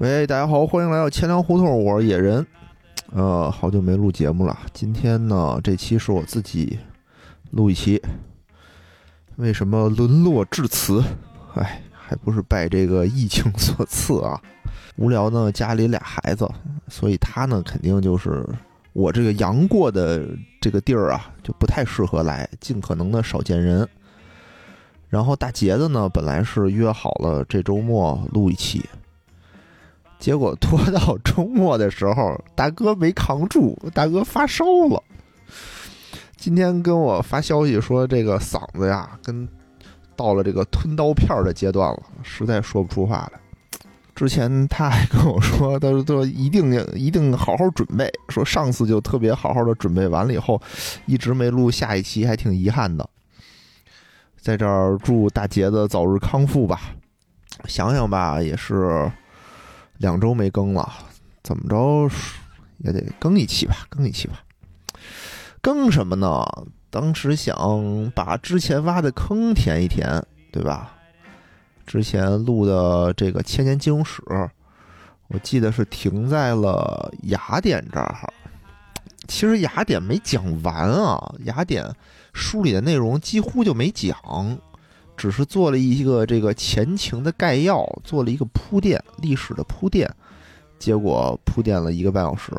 [0.00, 2.46] 喂，大家好，欢迎来到钱粮胡同，我是野人。
[3.12, 6.78] 呃，好久没录节目了，今天呢，这期是我自己
[7.50, 8.00] 录一期。
[9.36, 11.04] 为什么沦落至此？
[11.52, 14.40] 哎，还不是拜这个疫情所赐啊！
[14.96, 16.50] 无聊呢，家里俩孩子，
[16.88, 18.42] 所以他呢，肯定就是
[18.94, 20.26] 我这个阳过的
[20.62, 23.86] 这个地儿啊，就不太适合来，尽可能的少见人。
[25.10, 28.82] 然后大杰子呢，本来是约好了这周末录一期。
[30.20, 35.02] 结果拖到周末的时候，大哥没扛住，大哥发烧了。
[36.36, 39.48] 今天跟我发消息说，这个嗓子呀，跟
[40.14, 43.40] 到了这个吞刀片的阶段了，实在说不出话来。
[44.14, 50.60] 之前他还跟我说，他说说一定一定好好准备，说上次就特别好好的准备完了以后，
[51.06, 53.08] 一直没录下一期，还挺遗憾的。
[54.38, 56.80] 在这儿祝大杰子早日康复吧。
[57.64, 59.10] 想想吧，也是。
[60.00, 60.90] 两周没更了，
[61.42, 62.10] 怎么着
[62.78, 64.42] 也得更一期吧，更一期吧。
[65.60, 66.42] 更什么呢？
[66.88, 70.96] 当时想把之前挖的坑填一填，对吧？
[71.86, 74.22] 之前录的这个千年金融史，
[75.28, 78.32] 我记得是停在了雅典这儿。
[79.28, 81.84] 其实雅典没讲完啊，雅典
[82.32, 84.16] 书里的内容几乎就没讲。
[85.20, 90.10] 只是做了一个这个前情的概要，做了一个铺垫，历史的铺垫，
[90.78, 92.50] 结果铺垫了一个半小时。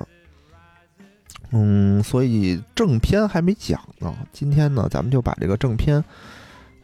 [1.50, 4.16] 嗯，所以正片还没讲呢。
[4.32, 6.04] 今天呢，咱们就把这个正片、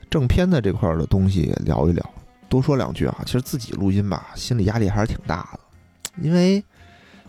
[0.09, 2.03] 正片的这块的东西聊一聊，
[2.49, 3.21] 多说两句啊。
[3.23, 5.59] 其实自己录音吧，心理压力还是挺大的，
[6.23, 6.59] 因为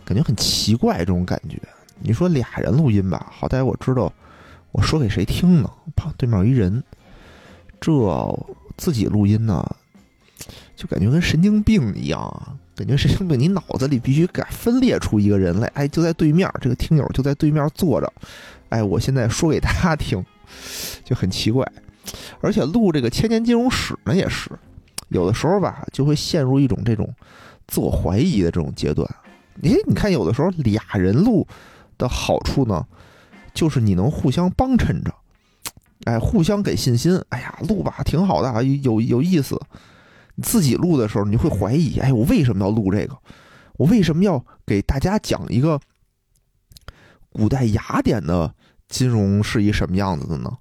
[0.03, 1.61] 感觉很奇怪这种感觉。
[1.99, 4.11] 你说俩人录音吧，好歹我知道
[4.71, 5.69] 我说给谁听呢？
[5.95, 6.83] 旁对面一人。
[7.79, 7.91] 这
[8.77, 9.65] 自己录音呢，
[10.75, 12.55] 就感觉跟神经病一样啊！
[12.75, 18.13] 感觉神经病，你脑子里必须敢分裂出一个人来，哎，就在对面，这个听友就在对面坐着，
[18.69, 20.23] 哎，我现在说给他听，
[21.03, 21.69] 就很奇怪。
[22.39, 24.49] 而且录这个千年金融史呢，也是
[25.09, 27.13] 有的时候吧，就会陷入一种这种
[27.67, 29.05] 自我怀疑的这种阶段。
[29.61, 31.45] 哎，你看，有的时候俩人录
[31.97, 32.85] 的好处呢，
[33.53, 35.13] 就是你能互相帮衬着。
[36.05, 37.21] 哎，互相给信心。
[37.29, 39.59] 哎呀，录吧，挺好的，有有意思。
[40.35, 43.17] 你自己录的时候，你会怀疑：哎，我为什么要录这个？
[43.77, 45.79] 我为什么要给大家讲一个
[47.29, 48.53] 古代雅典的
[48.87, 50.57] 金融是一什么样子的呢？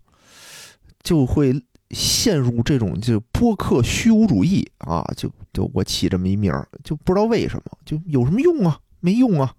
[1.02, 1.54] 就会
[1.90, 5.02] 陷入这种就播客虚无主义啊！
[5.16, 6.52] 就就我起这么一名，
[6.84, 8.78] 就不知道为什么，就有什么用啊？
[9.00, 9.54] 没用啊，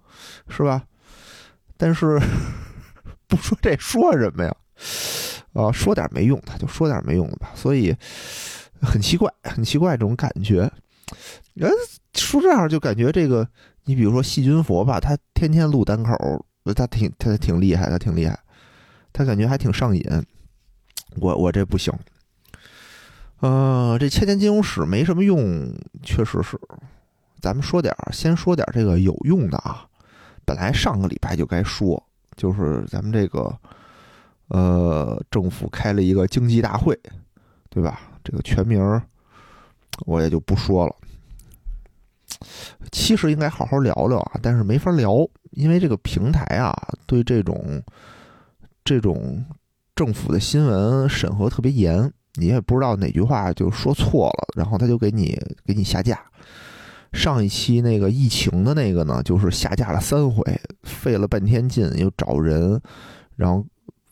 [0.50, 0.84] 是吧？
[1.76, 2.20] 但是
[3.28, 4.56] 不说这说什么呀？
[5.60, 7.52] 啊，说点没用的，就说点没用的吧。
[7.54, 7.96] 所以
[8.82, 10.72] 很奇怪，很奇怪这种感觉。
[11.54, 11.70] 人
[12.14, 13.48] 说这样就感觉这个，
[13.84, 18.40] 你比如说细菌佛吧，他天天录单口，他挺他挺厉害，他挺厉害，
[19.12, 20.04] 他感觉还挺上瘾。
[21.18, 21.94] 我我这不行。
[23.40, 26.60] 呃，这千年金融史没什么用，确实是。
[27.42, 29.86] 咱们说点儿先说点儿这个有用的啊。
[30.46, 32.02] 本来上个礼拜就该说，
[32.38, 33.54] 就是咱们这个。
[34.50, 37.00] 呃，政府开了一个经济大会，
[37.70, 38.02] 对吧？
[38.24, 39.02] 这个全名
[40.06, 40.96] 我也就不说了。
[42.92, 46.74] 其实应该好好聊聊啊，但是没法聊，因为这个平台啊，
[47.06, 47.82] 对这种
[48.84, 49.44] 这种
[49.96, 56.20] 政府的新闻审核特别严，你也不知道哪句话就说错了，然后他就给你给你下架。
[57.14, 60.44] 上一期那个疫情的那个呢，就是下架了三回，
[60.84, 62.82] 费了半天劲又找人，
[63.36, 63.64] 然后。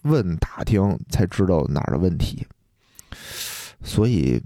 [0.03, 2.45] 问打听才知道哪儿的问题，
[3.83, 4.41] 所以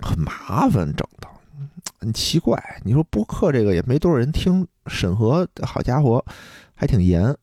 [0.00, 1.28] 很麻烦，整的
[1.98, 2.62] 很奇怪。
[2.84, 6.24] 你说播客这个也没多少人听，审核好家伙
[6.74, 7.34] 还挺严。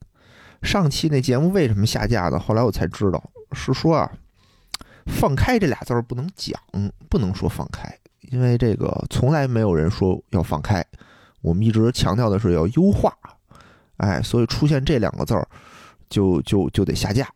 [0.61, 2.39] 上期那节目为什么下架呢？
[2.39, 3.21] 后来我才知道，
[3.51, 4.11] 是说啊，
[5.07, 6.57] 放开这俩字儿不能讲，
[7.09, 10.85] 不能说放开，因为这个从来没有人说要放开，
[11.41, 13.11] 我们一直强调的是要优化。
[13.97, 15.47] 哎，所以出现这两个字儿。
[16.09, 17.27] 就就就得下架，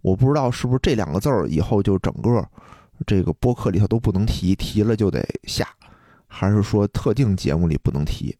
[0.00, 2.48] 我不知道是不是这两个字儿以后就整个
[3.06, 5.68] 这个播客里头都不能提，提了就得下，
[6.26, 8.36] 还是说特定节目里不能提？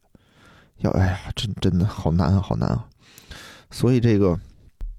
[0.77, 2.85] 要哎呀，真真的好难啊，好难啊！
[3.71, 4.37] 所以这个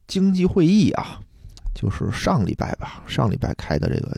[0.07, 1.21] 经济会议啊，
[1.75, 4.17] 就是上礼拜吧，上礼拜开的这个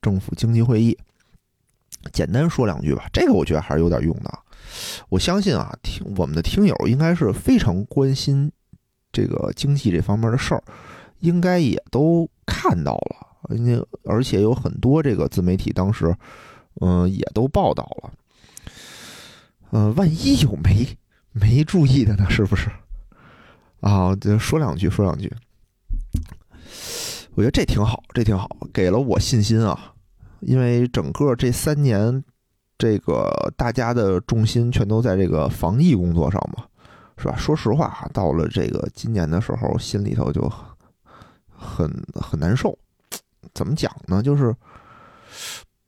[0.00, 0.96] 政府经济会议，
[2.12, 3.08] 简单说两句吧。
[3.12, 4.38] 这个我觉得还是有点用的。
[5.08, 8.52] 我相信啊，听我们的听友应该是非常关心。
[9.14, 10.62] 这个经济这方面的事儿，
[11.20, 16.14] 应该也都看到了，人家而且有很多这个自媒体当时，
[16.80, 18.12] 嗯，也都报道了。
[19.70, 20.86] 呃，万一有没
[21.32, 22.28] 没注意的呢？
[22.28, 22.68] 是不是？
[23.80, 25.32] 啊，就说两句，说两句。
[27.34, 29.92] 我觉得这挺好，这挺好，给了我信心啊。
[30.40, 32.22] 因为整个这三年，
[32.76, 36.64] 这个大家的重心全都在这个防疫工作上嘛，
[37.16, 37.36] 是吧？
[37.36, 40.50] 说实话，到了这个今年的时候，心里头就
[41.48, 42.76] 很很难受。
[43.52, 44.22] 怎么讲呢？
[44.22, 44.54] 就是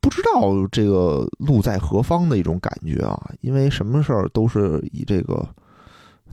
[0.01, 3.31] 不知道这个路在何方的一种感觉啊。
[3.41, 5.47] 因为什么事儿都是以这个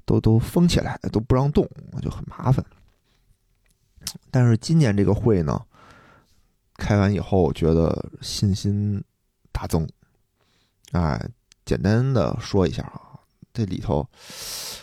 [0.05, 1.67] 都都封起来，都不让动，
[2.01, 2.63] 就很麻烦。
[4.29, 5.59] 但是今年这个会呢，
[6.75, 9.03] 开完以后，我觉得信心
[9.51, 9.87] 大增。
[10.91, 11.19] 哎，
[11.65, 13.02] 简单的说一下啊，
[13.53, 14.07] 这里头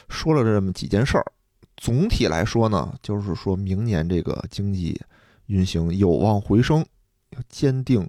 [0.09, 1.33] 说了这么几件事儿。
[1.77, 5.01] 总体来说呢，就是说明年这个经济
[5.47, 6.85] 运行有望回升，
[7.31, 8.07] 要坚定，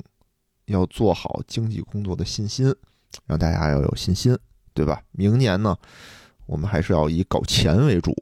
[0.66, 2.74] 要做好经济工作的信心，
[3.26, 4.38] 让大家要有信心，
[4.74, 5.02] 对吧？
[5.12, 5.78] 明年呢，
[6.46, 8.14] 我们还是要以搞钱为主。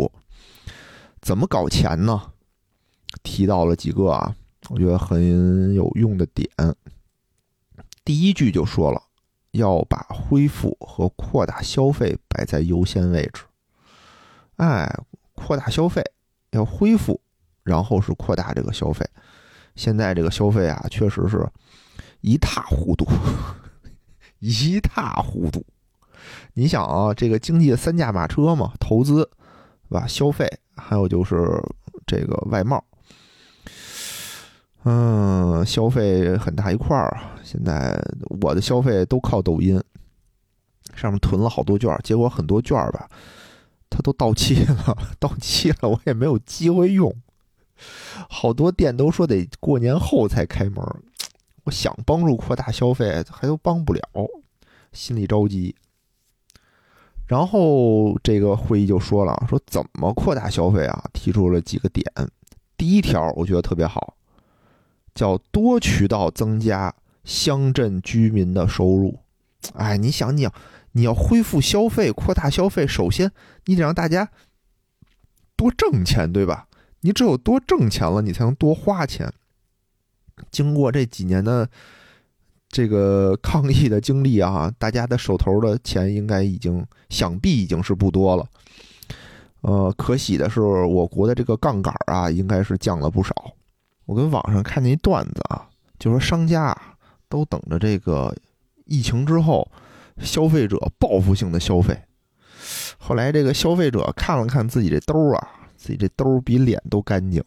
[1.20, 2.32] 怎么搞钱呢？
[3.24, 4.36] 提到了几个啊，
[4.70, 6.48] 我觉得很有用的点。
[8.06, 9.02] 第一句就说了，
[9.52, 13.44] 要把恢复和扩大消费摆在优先位置。
[14.58, 14.94] 哎，
[15.34, 16.04] 扩大消费，
[16.52, 17.20] 要恢复，
[17.64, 19.06] 然后是扩大这个消费。
[19.76, 21.48] 现在这个消费啊，确实是
[22.22, 23.06] 一塌糊涂，
[24.40, 25.66] 一塌糊涂。
[26.54, 29.24] 你想啊，这个经济的三驾马车嘛，投资，
[29.90, 30.06] 对吧？
[30.06, 31.36] 消费，还有就是
[32.06, 32.84] 这个外贸。
[34.84, 37.36] 嗯，消费很大一块儿啊。
[37.44, 38.02] 现在
[38.42, 39.82] 我的消费都靠抖音，
[40.96, 43.10] 上面囤了好多券，结果很多券吧，
[43.90, 47.14] 它都到期了， 到期了我也没有机会用。
[48.30, 50.84] 好多店都说得过年后才开门，
[51.66, 54.02] 我想帮助扩大消费，还都帮不了，
[54.94, 55.76] 心里着急。
[57.26, 61.04] 然后这个会议就说了，说怎么扩大消费啊？
[61.14, 62.06] 提出了几个点。
[62.76, 64.16] 第一条，我觉得特别好。
[65.14, 69.20] 叫多渠道增加乡镇居民的收入，
[69.74, 70.54] 哎，你想，你要
[70.94, 73.32] 你要恢复消费、扩大消费，首先
[73.66, 74.30] 你得让大家
[75.56, 76.68] 多挣钱，对吧？
[77.02, 79.32] 你只有多挣钱了，你才能多花钱。
[80.52, 81.70] 经过这几年的
[82.70, 88.48] 这个抗疫的经历啊，大家的手头的钱应该已经想必已经是不多了。
[89.62, 93.34] 呃，可喜的是，我国的这个杠杆啊，应该是降了不少。
[94.10, 95.70] 我跟网上看见一段子啊，
[96.00, 96.96] 就说商家啊
[97.28, 98.36] 都等着这个
[98.86, 99.70] 疫情之后，
[100.18, 101.96] 消费者报复性的消费。
[102.98, 105.48] 后来这个消费者看了看自己这兜啊，
[105.78, 107.44] 自己这兜比脸都干净，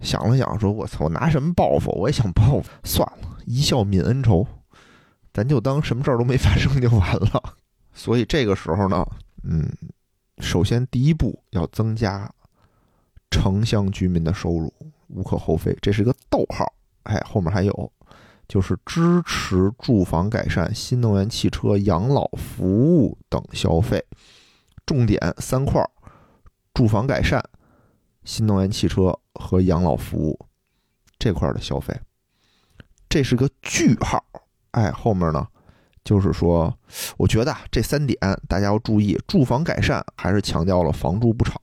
[0.00, 1.92] 想了想说：“我操，我拿什么报复？
[1.92, 4.44] 我也想报复，算了，一笑泯恩仇，
[5.32, 7.54] 咱就当什么事儿都没发生就完了。”
[7.94, 9.06] 所以这个时候呢，
[9.44, 9.70] 嗯，
[10.38, 12.28] 首先第一步要增加
[13.30, 14.72] 城乡居民的收入。
[15.08, 16.72] 无可厚非，这是一个逗号。
[17.04, 17.92] 哎，后面还有，
[18.48, 24.04] 就是支持住房改善、新能源汽车、养老服务等消费，
[24.84, 25.80] 重点三块：
[26.74, 27.40] 住房改善、
[28.24, 30.38] 新能源汽车和养老服务
[31.16, 31.94] 这块的消费。
[33.08, 34.24] 这是个句号。
[34.72, 35.46] 哎，后面呢，
[36.04, 36.76] 就是说，
[37.16, 41.56] 我觉得这三点大家要注意：住房改善还是强调了房住不炒；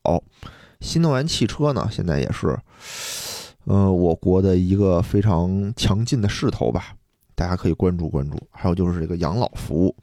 [0.80, 2.58] 新能源汽车呢，现在也是。
[3.66, 6.94] 呃，我国的一个非常强劲的势头吧，
[7.34, 8.38] 大家可以关注关注。
[8.52, 9.96] 还有就是这个养老服务，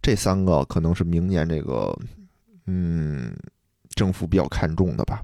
[0.00, 1.94] 这三个可能是明年这个，
[2.66, 3.36] 嗯，
[3.90, 5.22] 政府比较看重的吧。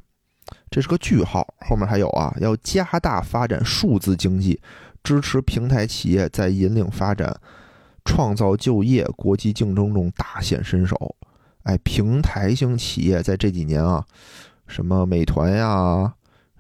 [0.71, 4.61] 这是个句号，后面还有啊，要加大发展数字经济，
[5.03, 7.35] 支持平台企业在引领发展、
[8.05, 11.17] 创造就业、国际竞争中大显身手。
[11.63, 14.05] 哎，平台型企业在这几年啊，
[14.67, 16.13] 什么美团呀。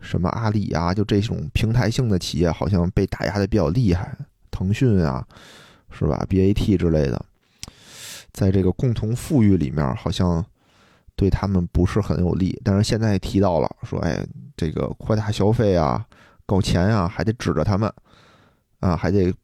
[0.04, 4.14] 什么阿里啊，就这种平台性的企业，好像被打压的比较厉害。
[4.50, 5.26] 腾讯啊，
[5.90, 7.24] 是吧？BAT 之类的，
[8.32, 10.44] 在这个共同富裕里面，好像
[11.16, 12.60] 对他们不是很有利。
[12.62, 14.24] 但是现在提到了，说哎，
[14.56, 16.06] 这个扩大消费啊，
[16.46, 17.92] 搞钱啊，还得指着他们
[18.80, 19.34] 啊，还得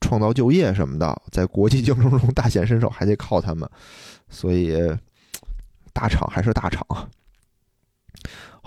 [0.00, 3.66] 创造就业什么的，在国际竞争中大显身手，还得靠他们。
[4.28, 4.76] 所以，
[5.94, 6.84] 大厂还是大厂。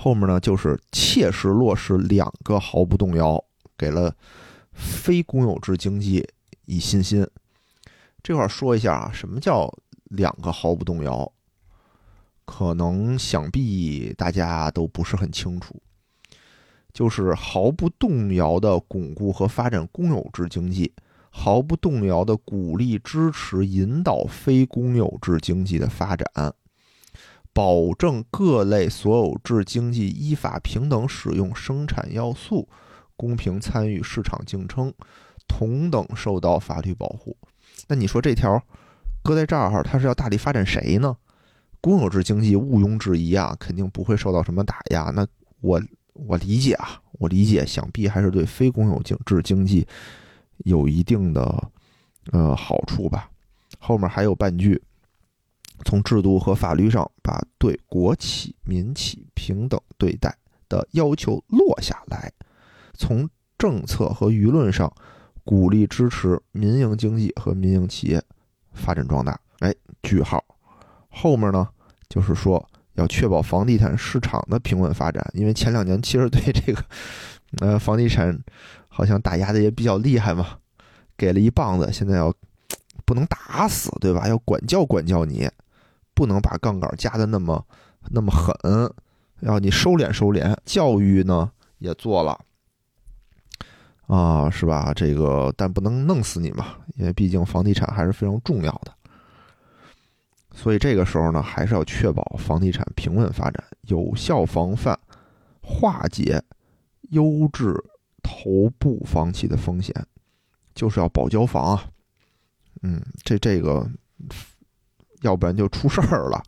[0.04, 3.40] 后面呢，就是切实落实两个毫不动摇，
[3.78, 4.12] 给了
[4.74, 6.28] 非公有制经济
[6.66, 7.24] 以信心。
[8.24, 9.72] 这块说一下啊，什么叫
[10.06, 11.32] 两个毫不动摇？
[12.46, 15.80] 可能想必大家都不是很清楚。
[16.92, 20.92] 就是毫不动摇的巩固和发展公有制经济，
[21.30, 26.28] 毫不动摇地鼓励、支持、引导非公有制经济的发展，
[27.54, 32.68] 保证各类所有制经济依法平等使用生产要素，
[33.16, 34.94] 公平参与市场竞争，
[35.48, 37.36] 同等受到法律保护。
[37.88, 38.62] 那你说这条
[39.24, 41.16] 搁在这儿，它是要大力发展谁呢？
[41.82, 45.12] 公有制经济毋庸置疑啊，肯定不会受到什么打压。
[45.12, 45.28] 那
[45.62, 45.82] 我
[46.14, 49.88] 我理解啊，我理解，想必还是对非公有制经济。
[50.64, 51.72] 有一定的
[52.32, 53.32] 呃好处吧。
[53.80, 54.80] 后面还有半句，
[55.86, 60.36] 从制度和法律上把对国企民企平等对待
[60.70, 62.32] 的要求落下来，
[62.94, 64.92] 从政策和舆论上
[65.44, 68.22] 鼓励支持民营经济和民营企业
[68.74, 69.40] 发展壮大。
[69.60, 69.74] 哎，
[70.04, 70.44] 句号。
[71.10, 71.68] 后面呢，
[72.10, 76.84] 就是说要确保房地产市场的平稳发展，因为前两年其实对这个
[77.60, 78.40] 呃房地产。
[78.94, 80.58] 好像打压的也比较厉害嘛，
[81.16, 82.32] 给了一棒子，现在要
[83.06, 84.28] 不能打死，对吧？
[84.28, 85.50] 要管教管教你，
[86.14, 87.66] 不能把杠杆加的那么
[88.10, 88.54] 那么狠，
[89.42, 90.56] 要你收敛收敛。
[90.66, 92.40] 教育呢也做了
[94.08, 94.94] 啊，是吧？
[94.94, 98.94] 这个但不能弄死你嘛，因为毕竟房地产还是非常重要的。
[100.54, 105.00] 所以这个时候呢，还是要确保房地产平稳发展，有效防范
[105.62, 106.42] 化解
[107.10, 107.74] 优质。
[108.24, 109.94] 头部房企的风险，
[110.76, 111.90] 就是要保交房啊，
[112.84, 113.90] 嗯，这这个，
[115.22, 116.44] 要不然就出事儿了。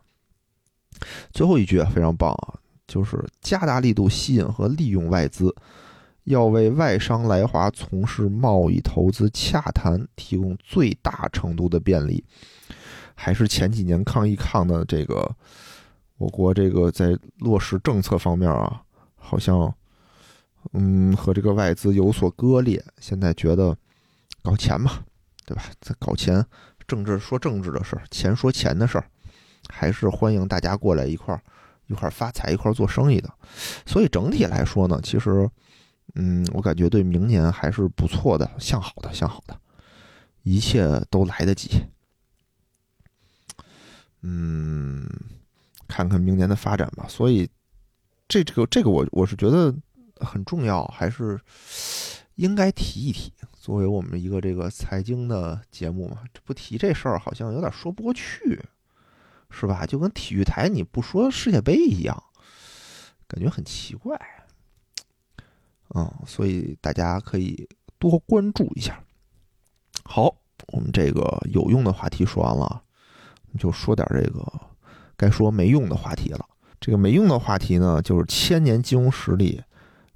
[1.32, 5.53] 最后一句非常棒啊，就是加大力度吸引和利用外资，
[6.25, 12.24] 要为外商来华从事贸易投资洽谈提供最大程度的便利。
[13.15, 15.30] 还是前几年抗疫抗的这个，
[16.18, 18.82] 我国这个在落实政策方面啊，
[19.15, 19.74] 好像。
[20.72, 22.82] 嗯，和这个外资有所割裂。
[22.98, 23.77] 现在觉得
[24.42, 25.03] 搞钱嘛，
[25.46, 25.63] 对吧？
[25.82, 26.44] 在搞钱，
[26.88, 29.06] 政治说政治的事儿，钱说钱的事儿，
[29.70, 31.42] 还是欢迎大家过来一块儿
[31.88, 33.30] 一块儿发财，一块儿做生意的。
[33.86, 35.50] 所以整体来说呢，其实，
[36.16, 39.60] 嗯，我感觉对明年还是不错的，向好的，向好的，
[40.44, 41.70] 一切都来得及。
[44.22, 45.10] 嗯，
[45.88, 47.06] 看看明年的发展吧。
[47.10, 47.50] 所以，
[48.28, 49.74] 这这个这个，我我是觉得。
[50.20, 51.38] 很重要，还是
[52.36, 53.34] 应该提一提。
[53.63, 58.62] 作为我们一个这个财经的节目嘛，这不提这事儿好像有点说不过去，
[59.50, 59.86] 是吧？
[59.86, 62.22] 就跟体育台你不说世界杯一样，
[63.25, 64.20] 感觉很奇怪。
[65.96, 67.65] 嗯，所以大家可以
[67.98, 69.01] 多关注一下。
[70.03, 70.36] 好，
[70.74, 72.84] 我们这个有用的话题说完了，
[73.58, 74.46] 就说点这个
[75.15, 76.46] 该说没用的话题了。
[76.82, 79.63] 这个没用的话题呢，就是千年金融实力。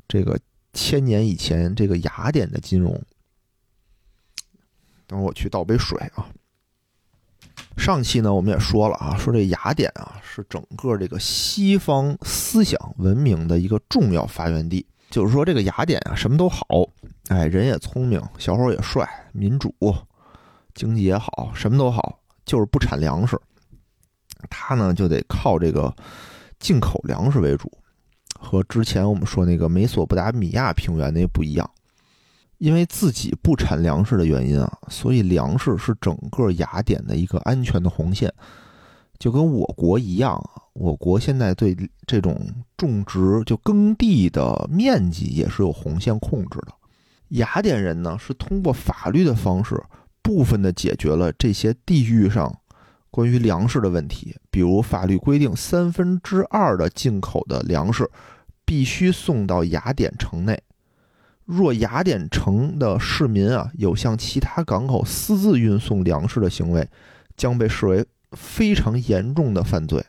[0.06, 0.38] 这个
[0.74, 3.02] 千年以前，这个雅典的金融。
[5.08, 6.28] 等会我去倒杯水啊。
[7.78, 14.86] 上期呢，我们也说了啊，说这雅典啊是整个这个西方思想文明的一个重要发源地。
[15.10, 16.66] 就是说，这个雅典啊，什么都好，
[17.30, 19.74] 哎，人也聪明，小伙也帅，民主，
[20.74, 23.40] 经济也好，什么都好，就是不产粮食。
[24.50, 25.96] 他呢，就得靠这个
[26.60, 27.72] 进口粮食为主。
[28.38, 31.72] 和之前我们说那个美索不达米亚平原那不一样，
[32.58, 38.34] 因为自己不产粮食的原因啊，所以粮食是整个雅典的一个安全的红线，
[39.20, 40.62] 就跟我国一样啊。
[40.74, 42.40] 我国现在对这种
[42.76, 46.74] 种植就耕地的面积也是有红线控制的。
[47.30, 49.82] 雅典人呢是通过法律的方式，
[50.22, 52.56] 部分的解决了这些地域上。
[53.10, 58.08] 关于粮食的问题，比如法律规定三分之二的进口的粮食
[58.64, 60.62] 必须送到雅典城内，
[61.48, 66.88] 若雅典城的市民啊有向其他港口私自运送粮食的行为，
[67.36, 70.06] 将被视为非常严重的犯罪。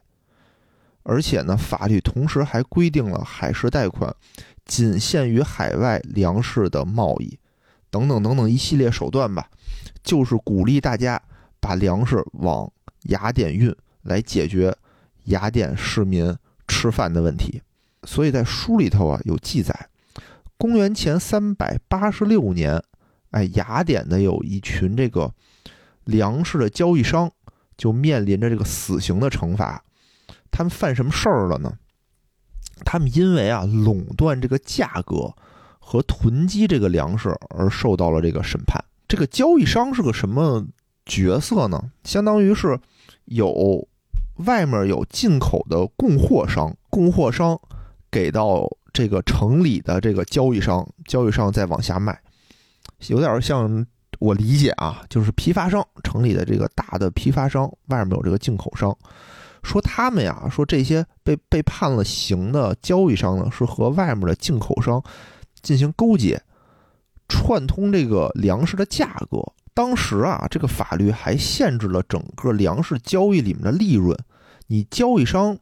[1.04, 4.14] 而且呢，法律同时还规定了海事贷款
[4.66, 7.38] 仅限于海外粮食的贸易，
[7.88, 9.48] 等等等等一系列手段吧，
[10.02, 11.22] 就是鼓励大家
[11.60, 12.70] 把粮食往。
[13.04, 14.76] 雅典运来解决
[15.26, 17.62] 雅典市民吃饭的问题，
[18.02, 19.88] 所以在书里头啊有记载，
[20.58, 22.82] 公元前三百八十六年，
[23.30, 25.32] 哎，雅典的有一群这个
[26.04, 27.30] 粮食的交易商
[27.76, 29.82] 就面临着这个死刑的惩罚。
[30.50, 31.72] 他们犯什么事儿了呢？
[32.84, 35.32] 他们因为啊垄断这个价格
[35.78, 38.84] 和囤积这个粮食而受到了这个审判。
[39.06, 40.66] 这个交易商是个什么？
[41.06, 42.78] 角色呢，相当于是
[43.24, 43.88] 有
[44.44, 47.58] 外面有进口的供货商，供货商
[48.10, 52.18] 给到这个城里的这个交易商，交易商再往下卖，
[53.08, 53.86] 有点像
[54.18, 58.96] 我理解啊，就是批发商城里的这个大的批发商，外面有这个进口商，
[59.62, 65.02] 说他们呀，说这些被被判了刑的交易商呢，是和外面的进口商
[65.62, 66.42] 进行勾结，
[67.28, 69.38] 串通这个粮食的价格。
[69.74, 74.18] 当时啊，这个法律还限制了整个粮食交易里面的利润，
[74.66, 75.56] 你交易商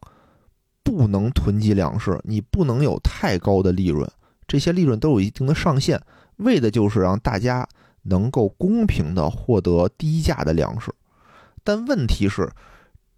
[0.87, 4.09] 不能囤积粮食，你不能有太高的利润，
[4.47, 6.01] 这些利润都有一定的上限，
[6.37, 7.69] 为的就是让大家。
[8.09, 10.95] 能够公平的获得低价的粮食，
[11.65, 12.49] 但问题是，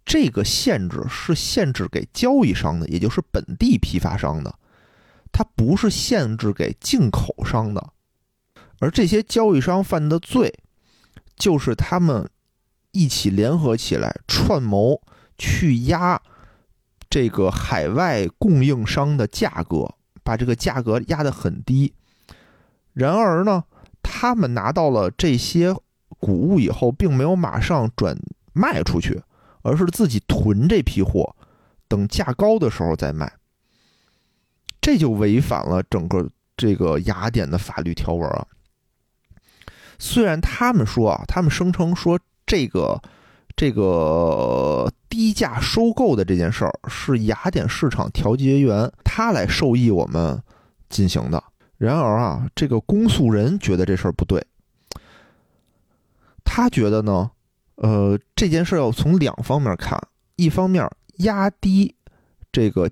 [0.03, 4.51] 这个限制是限制给交易商的，也就是本地批发商的，
[5.31, 7.91] 它不是限制给进口商的。
[8.79, 10.51] 而这些交易商犯的罪，
[11.35, 12.27] 就是他们
[12.91, 14.99] 一起联合起来串谋
[15.37, 16.19] 去压
[17.09, 21.93] 这个海外供应商的价格，把这个价格压得很低。
[22.93, 23.63] 然而呢？
[24.01, 25.75] 他们拿到了这些
[26.19, 28.17] 谷物以后，并没有马上转
[28.53, 29.21] 卖出去，
[29.61, 31.35] 而是自己囤这批货，
[31.87, 33.31] 等价高的时候再卖。
[34.81, 38.47] 这就违反了整个这个雅典的法律条文啊。
[39.99, 42.99] 虽然他们说啊，他们声称说这个
[43.59, 50.41] 这个低价收购的这件事儿是雅典市场调节员他来授意我们
[50.87, 51.43] 进行的。
[51.77, 54.41] 然而啊，这个公诉人觉得这事儿不对。
[56.45, 57.31] 他觉得呢，
[57.75, 60.01] 呃，这件事要从两方面看：
[60.37, 61.93] 一方面压低
[62.53, 62.89] 这个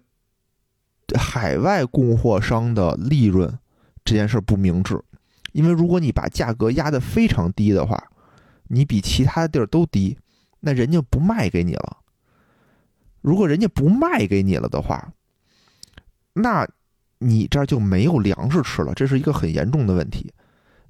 [1.17, 3.57] 海外供货商的利润，
[4.03, 5.01] 这件事不明智，
[5.53, 8.11] 因为如果你把价格压得非常低的话，
[8.67, 10.17] 你比其他地儿都低，
[10.67, 11.97] 那人家不卖给你了。
[13.21, 15.13] 如果人家不卖给你了的话，
[16.33, 16.67] 那。
[17.19, 20.31] 你这儿就没有粮食吃了，这是一个很严重的问题。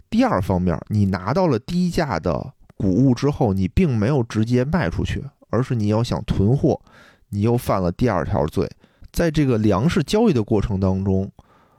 [0.09, 6.81] 第二方面，你拿到了低价的谷物之后，你并没有直接卖出去，而是你要想囤货，
[7.29, 8.69] 你又犯了第二条罪，
[9.13, 11.31] 在这个粮食交易的过程当中，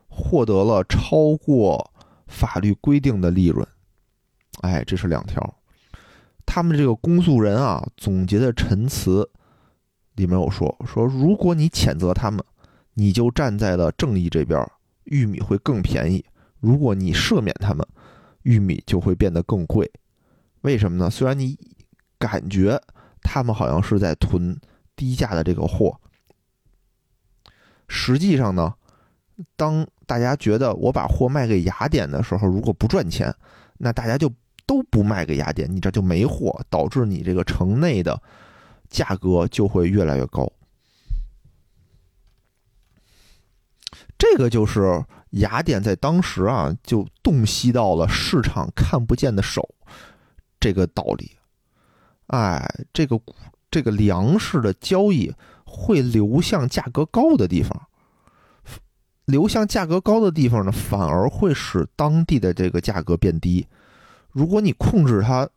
[0.09, 1.93] 获得了超过
[2.27, 3.69] 法律规定的利润。
[4.63, 5.58] 哎，这是两条。
[6.49, 9.29] 他们这个公诉人啊，总结的陈词
[10.15, 12.43] 里面有说，说如果你谴责他们。
[13.01, 14.61] 你就站在了正义这边，
[15.05, 16.25] 玉米会更便宜。
[16.59, 17.87] 如果你赦免他们，
[18.43, 19.89] 玉米就会变得更贵。
[20.63, 21.09] 为什么呢？
[21.09, 21.57] 虽然你
[22.19, 22.77] 感觉
[23.23, 24.61] 他们好像是在囤
[24.97, 25.97] 低价的这个货，
[27.87, 28.75] 实际上呢，
[29.55, 33.33] 当大家觉得我把货卖给雅典的时候，如果不赚钱，
[33.79, 34.29] 那大家就
[34.69, 38.21] 都不卖给雅典，你这就没货，导致你这个城内的
[38.91, 40.53] 价格就会越来越高。
[44.19, 49.67] 这个就是雅典在当时啊，就洞悉到了市场看不见的手
[50.61, 51.31] 这个道理。
[52.27, 53.19] 哎，这个
[53.71, 55.33] 这个粮食的交易
[55.65, 57.89] 会流向价格高的地方，
[59.25, 63.67] 流向价格高的地方呢，反而会使当地的这个价格变低。
[64.39, 65.49] 如果你控制它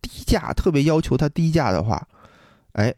[0.00, 2.08] 低价，特别要求它低价的话，
[2.72, 2.94] 哎。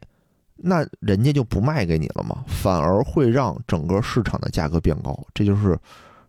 [0.57, 2.41] 那人家就不卖给你了嘛？
[2.47, 5.77] 反而会让整个市场的价格变高，这就是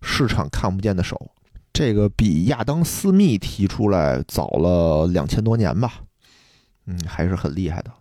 [0.03, 1.31] 市场看不见的手。
[1.73, 6.01] 这个比亚当斯密提出来早了两千多年吧，
[6.87, 7.93] 嗯，还是很厉害的。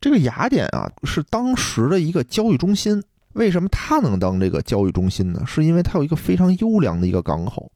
[0.00, 3.02] 这个雅典啊，是当时的一个交易中心。
[3.34, 5.44] 为什么它能当这个交易中心呢？
[5.46, 7.70] 是因为它有一个非常优良的一个港口，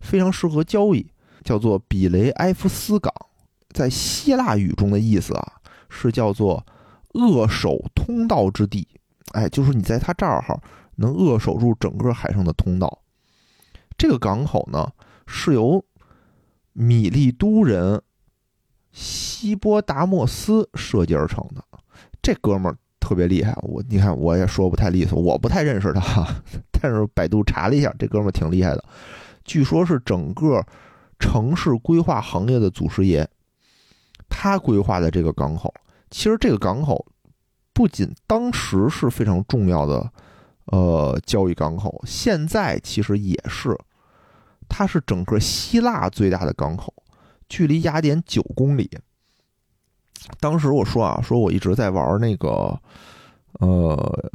[0.00, 1.04] 非常适合交易，
[1.44, 3.12] 叫做比雷埃夫斯港。
[3.72, 5.52] 在希腊语中的意思啊，
[5.88, 6.64] 是叫做。
[7.14, 8.88] 扼守通道之地，
[9.34, 10.60] 哎，就是你在他这儿哈，
[10.96, 13.02] 能扼守住整个海上的通道。
[13.96, 14.90] 这个港口呢，
[15.24, 15.84] 是由
[16.72, 18.02] 米利都人
[18.90, 21.64] 希波达莫斯设计而成的。
[22.20, 26.26] 这哥们儿特别厉害，我你看我也说不太利索，我不太认识他，
[26.72, 28.84] 但是百度查了一下，这哥们儿挺厉害的。
[29.44, 30.60] 据说是整个
[31.24, 33.26] 城市规划行业的祖师爷，
[34.28, 35.72] 他规划的这个港口。
[36.10, 37.06] 其实这个港口
[37.72, 40.12] 不仅当时是非常重要的，
[40.66, 43.74] 呃，交易港口，现在其实也是，
[44.68, 46.92] 它是整个希腊最大的港口，
[47.48, 48.90] 距离雅典九公里。
[50.38, 52.78] 当时我说啊，说我一直在玩那个，
[53.60, 54.30] 呃，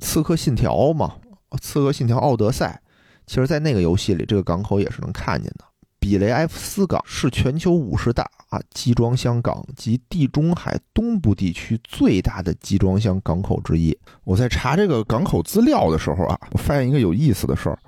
[0.00, 1.14] 刺客信条嘛，
[1.60, 2.82] 刺客信条奥德赛，
[3.26, 5.64] 其实，在那个游戏里，这个港口也是能看见的。
[6.00, 13.96] 比雷埃夫斯港是全球五十大啊集装箱港及地中海东部地区最大的集装箱港口之一。
[14.24, 17.78] 我在查这个港口资料的时候啊，我发现一个有意思的事儿，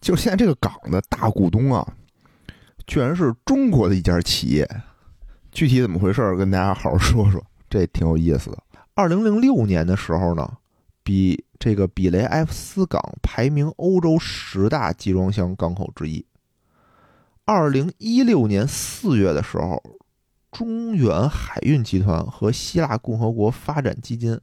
[0.00, 1.86] 就是现在这个港的大股东啊，
[2.84, 4.68] 居然是中国的一家企业。
[5.52, 8.58] 具体怎么回事儿，跟大家好好说说，这挺有意思的。
[8.94, 10.52] 二零零六年的时候呢，
[11.04, 16.26] 比这个比雷埃夫斯港排名欧洲十大集装箱港口之一。
[17.48, 19.80] 二零一六年四月的时候，
[20.50, 24.36] 中远海运集团和希腊共和国发展基金。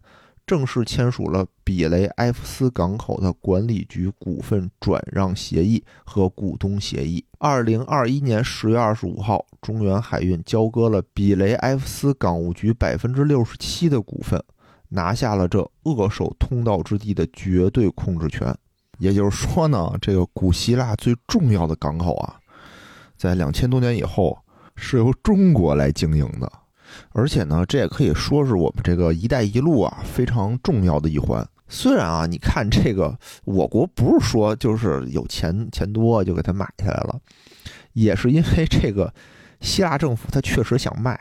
[0.45, 7.23] 正式签署了比雷埃夫斯港口的管理局股份转让协议和股东协议。
[7.39, 14.41] 二零二一年十月二十五号，中远海运交割了比雷埃夫斯港务局百分之六十七的股份，
[14.87, 18.55] 拿下了这扼守通道之地的绝对控制权。
[18.99, 22.39] 也就是说呢，这个古希腊最重要的港口啊，
[23.23, 24.37] 在两千多年以后
[24.75, 26.51] 是由中国来经营的。
[27.13, 31.47] 而且呢，这也可以说是我们这个“一带一路”啊非常重要的一环。
[31.69, 37.17] 虽然啊，你看这个我国不是说就是有钱钱多就给它买下来了，
[37.93, 39.11] 也是因为这个
[39.61, 41.17] 希腊政府它确实想卖。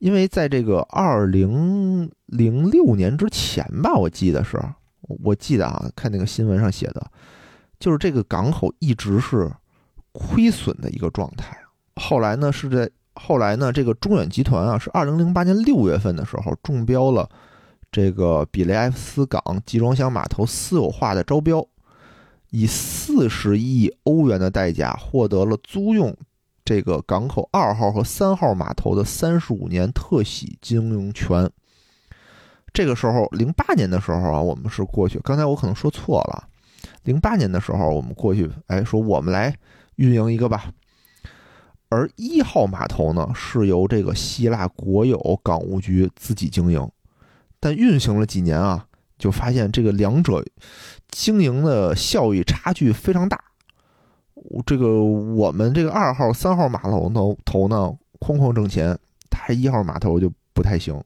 [0.00, 4.60] 因为在这个二零零六年之前吧，我记得是，
[5.00, 7.10] 我记得啊，看那个新闻上写的，
[7.80, 9.50] 就是这个港口一直是
[10.18, 11.56] 亏损的一个状态。
[11.94, 12.90] 后来呢，是在。
[13.20, 17.28] 后来呢，这个中远集团啊，是二零零八年六月份的时候中标了
[17.90, 21.66] 这个比雷埃夫斯港集装箱码头私有化的招标，
[22.50, 26.16] 以四十亿欧元的代价获得了租用
[26.64, 31.50] 这个港口二号和三号码头的三十五年特许经营权。
[32.72, 36.46] 这个时候，零八年的时候啊，我们是过去，刚才我可能说错了，
[37.02, 39.52] 零八年的时候我们过去，哎，说我们来
[39.98, 40.72] 运营一个吧。
[41.90, 46.86] 而一号码头呢，是由这个希腊国有港务局自己经营，
[47.58, 48.86] 但运行了几年啊，
[49.18, 50.44] 就发现这个两者
[51.08, 53.42] 经营的效益差距非常大。
[54.66, 58.98] 这个我们这个二号、三号码头头头呢，哐哐挣钱，
[59.30, 61.02] 它一号码头就不太行。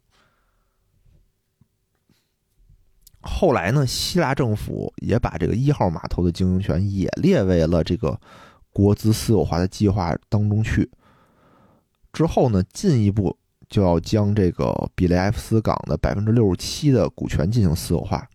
[3.21, 8.21] 后来呢，希腊政府也把这个一号码头的经营权也列为了这个。
[8.73, 10.91] 国资私有化的计划当中去，
[12.11, 13.37] 之后呢，进一步
[13.69, 18.27] 就要将这个比雷埃夫斯港的百分之六十七的股权进行私有化。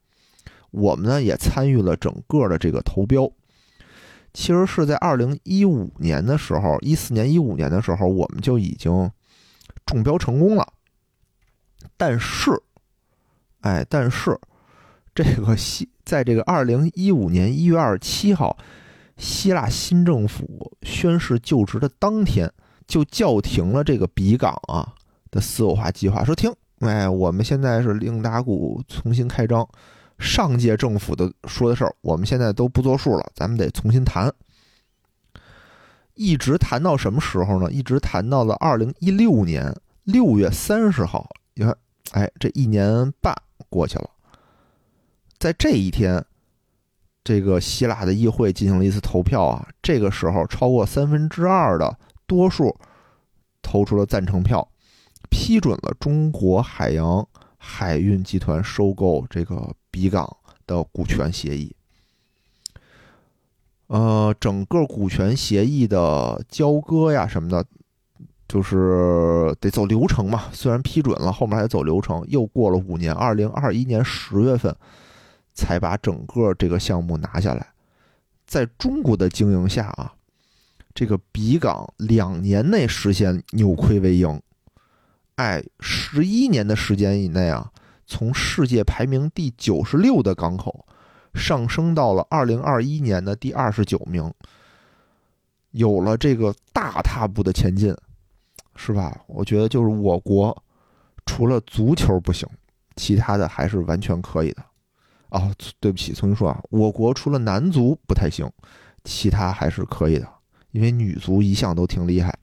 [0.69, 3.27] 我们呢也参与了整个的这个投标。
[4.31, 9.09] 其实是在二零一五年的时候，一四年、一五年的时候，我们就已经
[9.87, 10.67] 中标成功了。
[11.97, 12.51] 但是，
[13.61, 14.39] 哎，但是
[15.15, 18.55] 这个西，在这个二零一五年一月二十七号。
[19.17, 22.51] 希腊新政府宣誓就职的当天，
[22.87, 24.93] 就叫停了这个比港啊
[25.31, 29.67] 的私有化计划，说停，哎，我们现在是令打鼓重新开张，
[30.19, 34.31] 上届政府的说的事儿，我们现在都不作数了，咱们得重新谈。
[36.13, 37.71] 一直谈到什么时候呢？
[37.71, 41.75] 一直谈到了二零一六年六月三十号，你看，
[42.11, 43.35] 哎，这一年半
[43.67, 44.09] 过去了，
[45.39, 46.23] 在这一天。
[47.27, 51.93] 这个希腊的议会进行了一次投票啊，这个时候超过三分之二的
[52.25, 52.73] 多数
[53.61, 54.65] 投出了赞成票，
[55.29, 61.75] 批准了中国海洋海运集团收购这个比港的股权协议。
[63.87, 67.65] 呃，整个股权协议的交割呀什么的，
[68.47, 70.45] 就是得走流程嘛。
[70.53, 72.23] 虽然批准了，后面还得走流程。
[72.29, 74.73] 又过了五年，二零二一年十月份。
[75.57, 77.73] 才把整个这个项目拿下来，
[78.45, 80.13] 在中国的经营下啊，
[80.93, 84.39] 这个比港两年内实现扭亏为盈，
[85.35, 87.71] 哎，十一年的时间以内啊，
[88.05, 90.85] 从世界排名第九十六的港口
[91.33, 94.31] 上升到了二零二一年的第二十九名，
[95.71, 97.95] 有了这个大踏步的前进，
[98.75, 99.21] 是吧？
[99.25, 100.55] 我觉得就是我国
[101.25, 102.47] 除了足球不行，
[102.95, 104.63] 其他的还是完全可以的。
[105.37, 108.51] 哦，对不起，重新说啊，我国除了男足不太行，
[109.03, 110.27] 其他还是可以的，
[110.71, 112.37] 因为女足一向都挺厉害。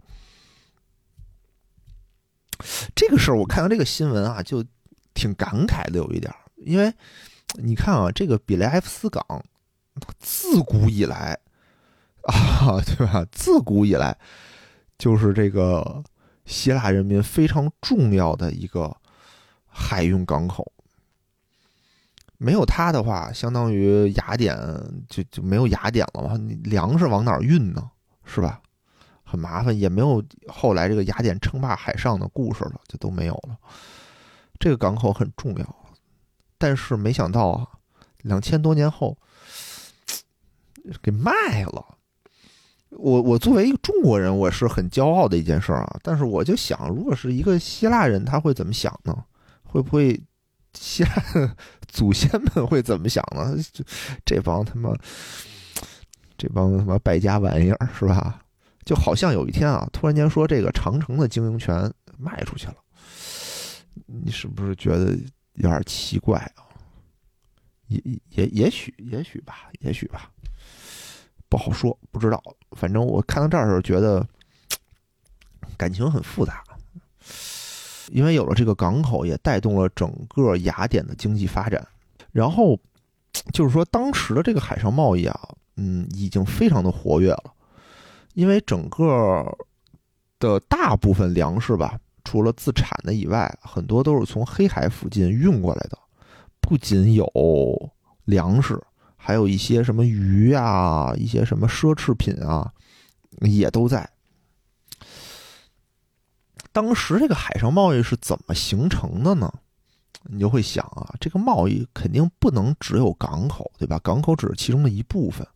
[2.94, 4.64] 这个事儿我看到这个新闻啊，就
[5.12, 6.94] 挺感慨的，有一点，因为
[7.54, 9.44] 你看啊，这个比雷埃夫斯港
[10.18, 11.38] 自古以来
[12.22, 13.26] 啊，对吧？
[13.32, 14.16] 自古以来
[14.96, 16.02] 就是这个
[16.46, 18.96] 希腊人民非常重要的一个
[19.66, 20.72] 海运港口。
[22.44, 24.54] 没有它的话，相当于雅典
[25.08, 26.36] 就就没有雅典了嘛？
[26.36, 27.90] 你粮食往哪儿运呢？
[28.26, 28.60] 是吧？
[29.22, 33.56] 很麻烦，也没有后来这个雅典称霸海上的故事了，就都没有了。
[34.60, 35.76] 这个港口很重要，
[36.58, 37.66] 但是没想到啊，
[38.22, 39.16] 两千多年后
[41.02, 41.82] 给卖了。
[42.90, 45.98] 我我作为一个中国人，我是很骄傲的一件事儿啊。
[46.02, 49.24] 但是我就想，如果是一个希腊人，他会怎么想呢？
[49.64, 50.22] 会不会
[50.74, 51.06] 先
[51.88, 53.56] 祖先们会怎么想呢？
[54.24, 54.90] 这帮他妈，
[56.36, 58.40] 这帮他妈败家玩意儿是吧？
[58.84, 62.76] 就好像有一天啊，突然间说这个长城的经营权卖出去了，
[64.06, 65.16] 你是不是觉得
[65.54, 66.68] 有点奇怪啊？
[67.88, 70.30] 也也也许也许吧，也许吧，
[71.48, 72.42] 不好说，不知道。
[72.72, 74.26] 反正我看到这儿的时候，觉得
[75.76, 76.64] 感情很复杂，
[78.10, 81.86] 因为有了这个港口，也带动了整个雅典的经济发展。
[82.32, 82.78] 然后
[83.52, 85.40] 就是说，当时的这个海上贸易啊，
[85.76, 87.52] 嗯，已经非常的活跃了。
[88.34, 89.44] 因为整个
[90.38, 95.98] 的大部分粮食吧，除了自产的以外，很多都是从黑海附近运过来的。
[96.60, 97.92] 不仅有
[98.24, 98.80] 粮食，
[99.16, 102.72] 还有一些什么鱼啊，一些什么奢侈品啊，
[103.40, 104.08] 也都在。
[106.74, 109.48] 当时这个海上贸易是怎么形成的呢？
[110.24, 114.00] 你就会想啊，这个贸易肯定不能只有港口，对吧？
[114.02, 115.46] 港口只是其中的一部分。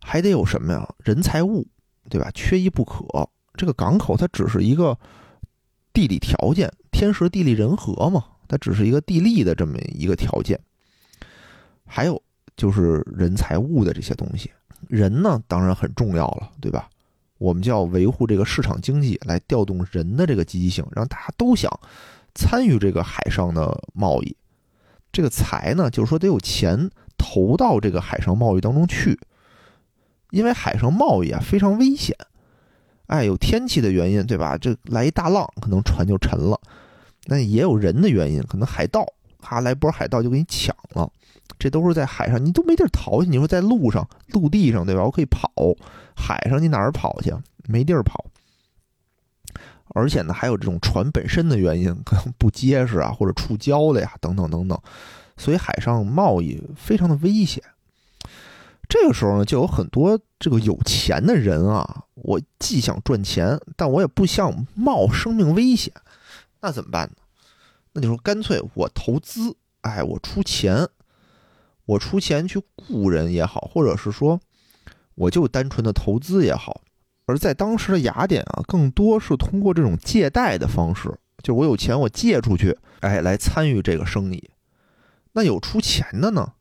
[0.00, 0.88] 还得有什么呀？
[1.04, 1.66] 人财物，
[2.08, 2.30] 对吧？
[2.32, 3.04] 缺一不可。
[3.54, 4.98] 这个港口它只是一个
[5.92, 10.58] 地理条件，天时地利人和嘛，它只是一个地利的这么一个条件。
[11.84, 12.22] 还有
[12.56, 14.50] 就是人财物的这些东西，
[14.86, 16.88] 人呢当然很重要了，对吧？
[17.38, 21.72] 我们就要维护这个市场经济，来调动人的这个积极性，让大家都想
[22.34, 24.36] 参与这个海上的贸易。
[25.10, 29.18] 这个财呢，就是说得有钱投到这个海上贸易当中去。
[30.30, 32.14] 因为海上贸易啊非常危险，
[33.06, 34.58] 哎，有天气的原因，对吧？
[34.58, 36.60] 这来一大浪，可能船就沉了。
[37.24, 39.06] 那也有人的原因，可能海盗
[39.40, 41.10] 啊来波海盗就给你抢了。
[41.58, 43.30] 这都是在海上，你都没地儿逃去。
[43.30, 45.02] 你说在路上、陆地上，对吧？
[45.02, 45.50] 我可以跑，
[46.16, 47.32] 海上你哪儿跑去？
[47.66, 48.26] 没地儿跑。
[49.94, 54.78] 而且呢，还有这种船本身的原因，可能不结实啊，或者触礁了呀，等等等等。
[55.36, 57.62] 所以海上贸易非常的危险。
[58.88, 65.92] 这个时候呢，就有很多这个有钱的人啊，我既想赚钱，但我也不想冒生命危险，
[66.60, 67.16] 那怎么办呢？
[67.92, 70.88] 那就说干脆我投资，哎，我出钱，
[71.88, 74.38] 我出钱去雇人也好，或者是说
[75.14, 76.82] 我就单纯的投资也好。
[77.24, 81.08] 而在当时的雅典啊，更多是通过这种借贷的方式，
[81.42, 84.50] 就是我有钱我借出去，哎，来参与这个生意。
[85.32, 86.52] 那有出钱的呢，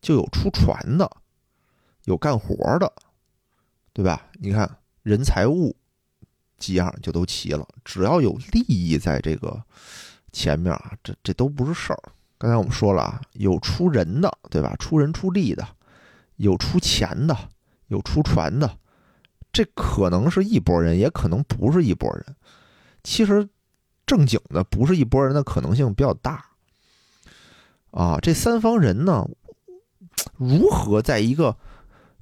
[0.00, 1.10] 就有出船的。
[2.04, 2.92] 有干活的，
[3.92, 4.28] 对吧？
[4.34, 5.74] 你看人财物
[6.56, 9.60] 几样就都齐了，只要有利益在这个
[10.30, 12.12] 前面啊，这这都不是事儿。
[12.38, 14.76] 刚才我们说了啊，有出人的，对吧？
[14.78, 15.66] 出人出力的，
[16.36, 17.36] 有出钱的，
[17.88, 18.78] 有出船的，
[19.52, 22.36] 这可能是一拨人，也可能不是一拨人。
[23.02, 23.48] 其实
[24.04, 26.44] 正经的不是一拨人的可能性比较大
[27.90, 28.18] 啊。
[28.20, 29.26] 这三方人呢，
[30.36, 31.56] 如何在一个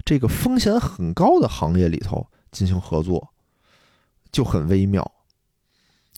[0.05, 3.31] 这个风险很高的行业里头进行合作，
[4.31, 5.11] 就很微妙。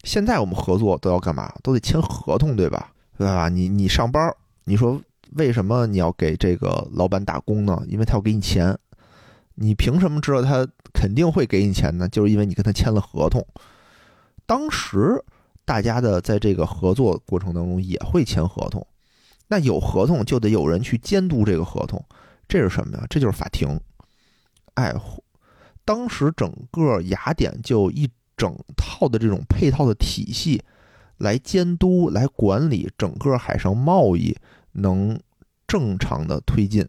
[0.05, 1.55] 现在我们合作都要干嘛？
[1.63, 2.93] 都得签合同，对吧？
[3.17, 3.49] 对吧？
[3.49, 5.01] 你你上班，你说
[5.33, 7.83] 为什么你要给这个老板打工呢？
[7.89, 8.77] 因为他要给你钱。
[9.55, 12.07] 你凭什么知道他肯定会给你钱呢？
[12.09, 13.45] 就是因为你跟他签了合同。
[14.45, 15.23] 当时
[15.65, 18.87] 大家的在这个合作过程当中也会签合同，
[19.49, 22.05] 那有合同就得有人去监督这个合同。
[22.47, 23.07] 这是什么呀？
[23.09, 23.81] 这就是法庭。
[24.75, 24.95] 哎，
[25.87, 30.63] 当时整个雅典就一整套的这种配套的体系，
[31.19, 34.37] 来监督、来管理整个海上贸易
[34.73, 35.19] 能
[35.67, 36.87] 正常的推进。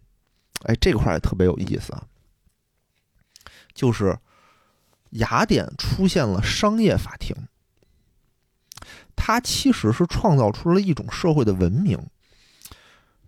[0.63, 2.03] 哎，这块也特别有意思啊，
[3.73, 4.17] 就是
[5.11, 7.35] 雅典出现了商业法庭，
[9.15, 11.97] 它其实是创造出了一种社会的文明。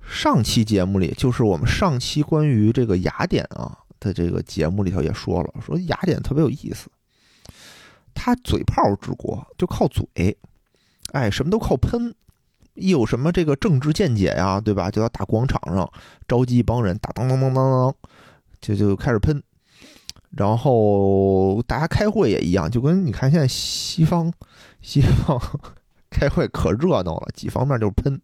[0.01, 6.89] 上期节目里，就是我们上期关于这个雅典啊的这个节目里头也说了，说雅典特别有意思，
[8.15, 10.35] 它嘴炮治国就靠嘴，
[11.11, 12.13] 哎，什么都靠喷，
[12.75, 14.89] 一有什么这个政治见解呀，对吧？
[14.89, 15.89] 就要大广场上
[16.27, 17.95] 召集一帮人，打当当当当当，
[18.61, 19.41] 就就开始喷，
[20.31, 24.31] 然后大家开会也一样，就跟你看现在西方
[24.81, 25.39] 西方
[26.09, 28.19] 开会可热闹了，几方面就是喷。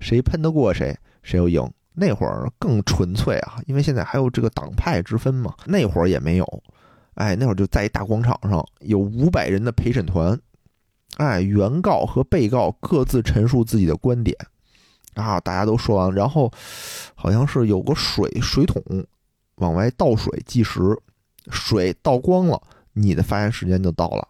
[0.00, 1.70] 谁喷得过谁，谁就赢。
[1.94, 5.54] 那会儿更纯粹啊，因为现在还有这个党派之分嘛。
[5.66, 6.62] 那会儿也没有，
[7.14, 10.36] 哎，那会儿就在一大广场上，有五百人的陪审团，
[11.18, 14.36] 哎，原告和被告各自陈述自己的观点，
[15.14, 16.50] 啊，大家都说完，然后
[17.14, 18.82] 好像是有个水水桶
[19.56, 20.80] 往外倒水计时，
[21.50, 22.60] 水倒光了，
[22.94, 24.26] 你的发言时间就到了。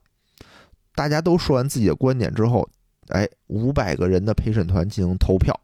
[0.94, 2.68] 大家都说完自己的观点之后，
[3.08, 5.58] 哎，五百个人的陪审团进行投票，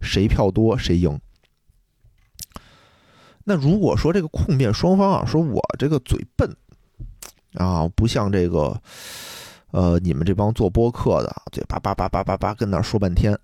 [0.00, 1.20] 谁票多谁赢。
[3.44, 6.56] 那如果说这个控辩双方啊，说我这个嘴笨
[7.54, 8.80] 啊，不像这个，
[9.72, 13.36] 呃，你们这帮做播客的，嘴叭叭叭叭叭叭跟那说半天，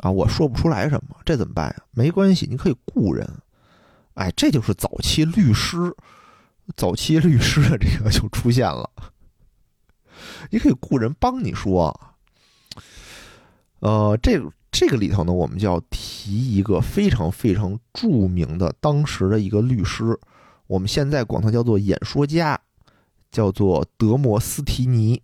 [0.00, 1.82] 啊，我说不出来什么，这怎么办呀？
[1.90, 3.28] 没关系，你可以雇人，
[4.14, 5.92] 哎，这就是早期律师，
[6.76, 8.88] 早期律师的这个就出现了，
[10.50, 12.00] 你可以雇人帮你说，
[13.80, 14.40] 呃，这。
[14.74, 20.18] 这个里头呢，我们就要提一个非常非常著名的当时的一个律师，
[20.66, 22.58] 我们现在管他叫做演说家，
[23.30, 25.20] 叫做德摩斯提尼。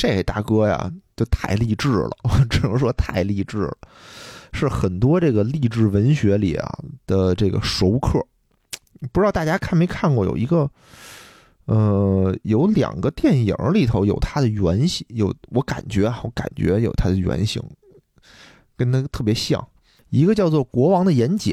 [0.00, 3.76] 这大哥呀，就太励志了，我只能说太励志了，
[4.54, 8.18] 是很多这个励志文学里啊的这个熟客。
[9.12, 10.70] 不知道大家看没看过，有一个，
[11.66, 17.62] 呃，有两个电影里头有他的原型，有我感觉啊，我感觉有他的原型。
[18.78, 19.68] 跟他特别像，
[20.08, 21.52] 一个叫做《国王的演讲》，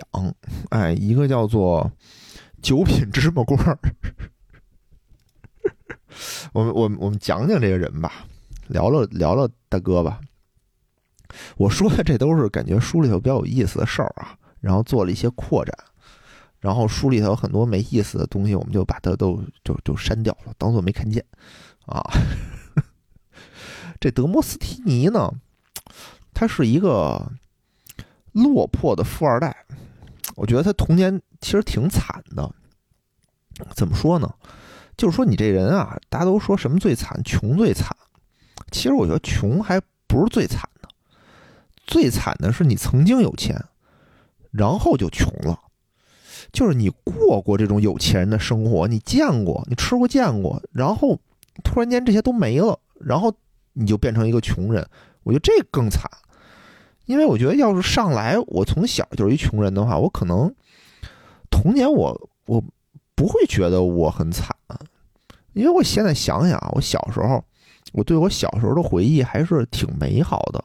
[0.70, 1.84] 哎，一个叫做
[2.62, 3.60] 《九品芝麻官》。
[6.54, 8.26] 我们我们我们讲讲这个人吧，
[8.68, 10.20] 聊聊聊聊大哥吧。
[11.58, 15.78] 我说的这都是感觉书里头比较有意思的事儿啊，然后做了一些扩展，
[16.60, 21.24] 然后书里头很多没意思的东西，我们就把它都就就删掉了，当做没看见
[21.86, 22.02] 啊。
[24.00, 25.32] 这德摩斯提尼呢？
[26.34, 27.32] 他是一个
[28.32, 29.66] 落魄的富二代，
[30.36, 32.50] 我觉得他童年其实挺惨的。
[33.76, 34.32] 怎么说呢？
[34.96, 37.22] 就是说你这人啊，大家都说什么最惨？
[37.24, 37.96] 穷最惨。
[38.72, 40.90] 其实我觉得穷还不是最惨的，
[41.86, 43.66] 最惨的是你曾经有钱，
[44.52, 45.60] 然后就穷了。
[46.52, 51.20] 就是你过过这种有钱人的生活，你见过，你吃过见过，然后
[51.64, 53.34] 突然间这些都没了，然后
[53.74, 54.88] 你就变成一个穷人。
[55.24, 56.10] 我觉得这更惨。
[57.06, 60.54] 因为我觉得，要是上来我从小就是一穷人的话，我可能
[61.50, 62.62] 童年我我
[63.16, 64.56] 不会觉得我很惨，
[65.54, 67.44] 因为我现在想想啊，我小时候
[67.94, 70.64] 我对我小时候的回忆还是挺美好的。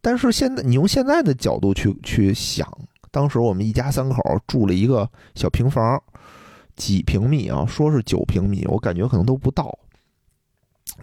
[0.00, 2.66] 但是现在你用现在的角度去去想，
[3.10, 6.02] 当时我们一家三口住了一个小平房，
[6.76, 7.64] 几平米啊？
[7.66, 9.76] 说是九平米，我感觉可能都不到，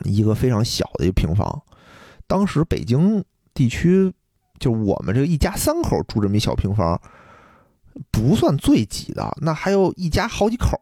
[0.04, 1.62] 一个非常小的一个平房。
[2.28, 3.24] 当时北京
[3.54, 4.14] 地区。
[4.60, 6.98] 就我们这个一家三口住这么一小平房，
[8.12, 9.36] 不算最挤的。
[9.42, 10.80] 那还有一家好几口，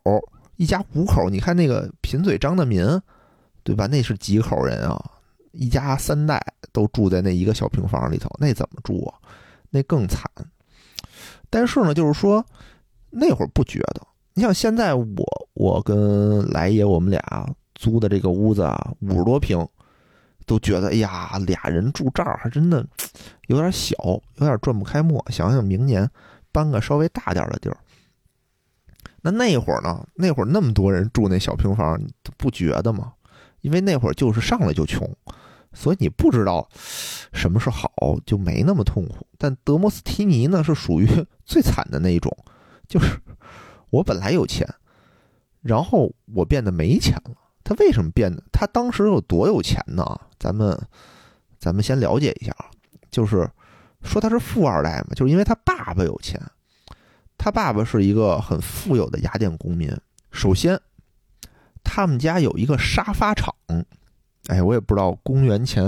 [0.58, 1.32] 一家五口。
[1.32, 2.86] 你看那个贫嘴张大民，
[3.64, 3.88] 对吧？
[3.88, 5.00] 那是几口人啊？
[5.52, 9.18] 一家三代都住在那一个小平房里头，那怎么住啊？
[9.70, 10.30] 那更惨。
[11.50, 12.46] 但是呢，就是说
[13.10, 14.02] 那会儿不觉得。
[14.34, 15.06] 你像现在我
[15.54, 17.22] 我跟来爷我们俩
[17.76, 19.68] 租的这个屋子啊，五十多平。
[20.48, 22.86] 都觉得哎呀，俩人住这儿还真的
[23.48, 23.96] 有点小，
[24.36, 25.24] 有点转不开墨。
[25.30, 26.10] 想想明年
[26.52, 27.78] 搬个稍微大点的地儿，
[29.22, 30.06] 那那会儿呢？
[30.16, 31.98] 那会儿那么多人住那小平房，
[32.38, 33.14] 不觉得吗？
[33.62, 35.10] 因为那会儿就是上来就穷，
[35.74, 36.68] 所以你不知道
[37.34, 37.90] 什么是好，
[38.26, 39.26] 就没那么痛苦。
[39.38, 41.08] 但德摩斯提尼呢，是属于
[41.46, 42.36] 最惨的那一种，
[42.88, 43.20] 就是
[43.90, 44.68] 我本来有钱，
[45.62, 47.32] 然后我变得没钱了。
[47.64, 48.44] 他为什么变的？
[48.52, 50.04] 他当时有多有钱呢？
[50.40, 50.78] 咱们，
[51.60, 52.66] 咱们先了解一下啊。
[53.10, 53.50] 就是
[54.02, 56.42] 说他是富二代嘛，就是因为他爸爸有钱。
[57.38, 59.90] 他爸爸是一个很富有的雅典公民。
[60.32, 60.80] 首先，
[61.94, 63.54] 他们家有一个沙发厂。
[64.48, 65.86] 哎，我也不知道，公元前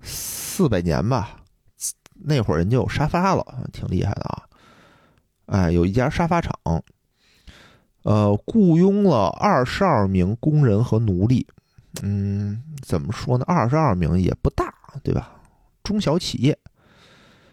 [0.00, 1.36] 四百年吧，
[2.14, 4.42] 那会儿人就有沙发了，挺厉害的啊。
[5.46, 6.58] 哎，有一家沙发厂。
[8.04, 11.46] 呃，雇佣了二十二名工人和奴隶，
[12.02, 13.44] 嗯，怎么说呢？
[13.46, 15.30] 二十二名也不大，对吧？
[15.82, 16.58] 中小企业，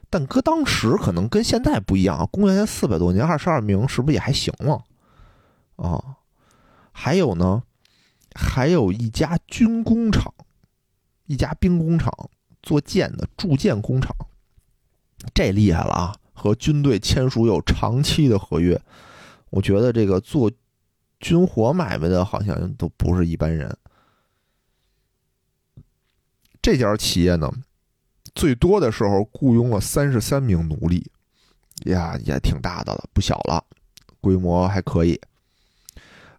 [0.09, 2.25] 但搁当时可能跟现在不一样啊。
[2.31, 4.81] 公元前四百多年，二十二名是不是也还行了？
[5.75, 6.15] 啊，
[6.91, 7.63] 还有呢，
[8.35, 10.33] 还有一家军工厂，
[11.25, 12.11] 一家兵工厂
[12.61, 14.15] 做舰的铸舰工厂，
[15.33, 16.15] 这厉害了啊！
[16.33, 18.81] 和军队签署有长期的合约。
[19.51, 20.51] 我觉得这个做
[21.19, 23.77] 军火买卖的，好像都不是一般人。
[26.61, 27.51] 这家企业呢，
[28.33, 31.11] 最多的时候雇佣了三十三名奴隶，
[31.85, 33.63] 呀，也挺大的了，不小了，
[34.19, 35.19] 规模还可以。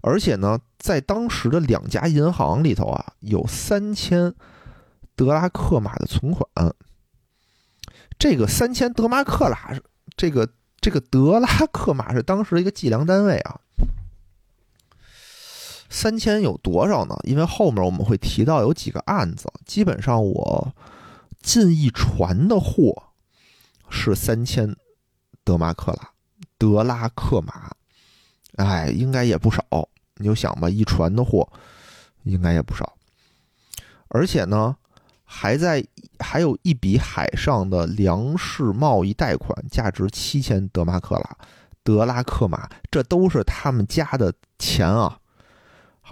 [0.02, 4.34] 而且呢，在当时的两家银行里头啊，有三千
[5.16, 6.46] 德拉克马的存款。
[8.18, 9.80] 这个三千德马克拉，
[10.16, 10.48] 这个。
[10.82, 13.60] 这个德拉克马是当时一个计量单位啊，
[15.88, 17.16] 三千有多少呢？
[17.22, 20.74] 因为后面我们会提到有几个案子，基本上我
[21.40, 23.00] 进一船的货
[23.90, 24.74] 是三千
[25.44, 26.10] 德马克拉，
[26.58, 27.70] 德拉克马，
[28.56, 29.88] 哎，应该也不少。
[30.22, 31.46] 你就想吧，一船的货
[32.22, 32.94] 应该也不少，
[34.06, 34.76] 而且呢，
[35.24, 35.84] 还在
[36.20, 41.36] 还有一笔海上的粮食贸易贷款，价值七千德马克拉，
[41.82, 45.18] 德拉克马，这都是他们家的钱啊。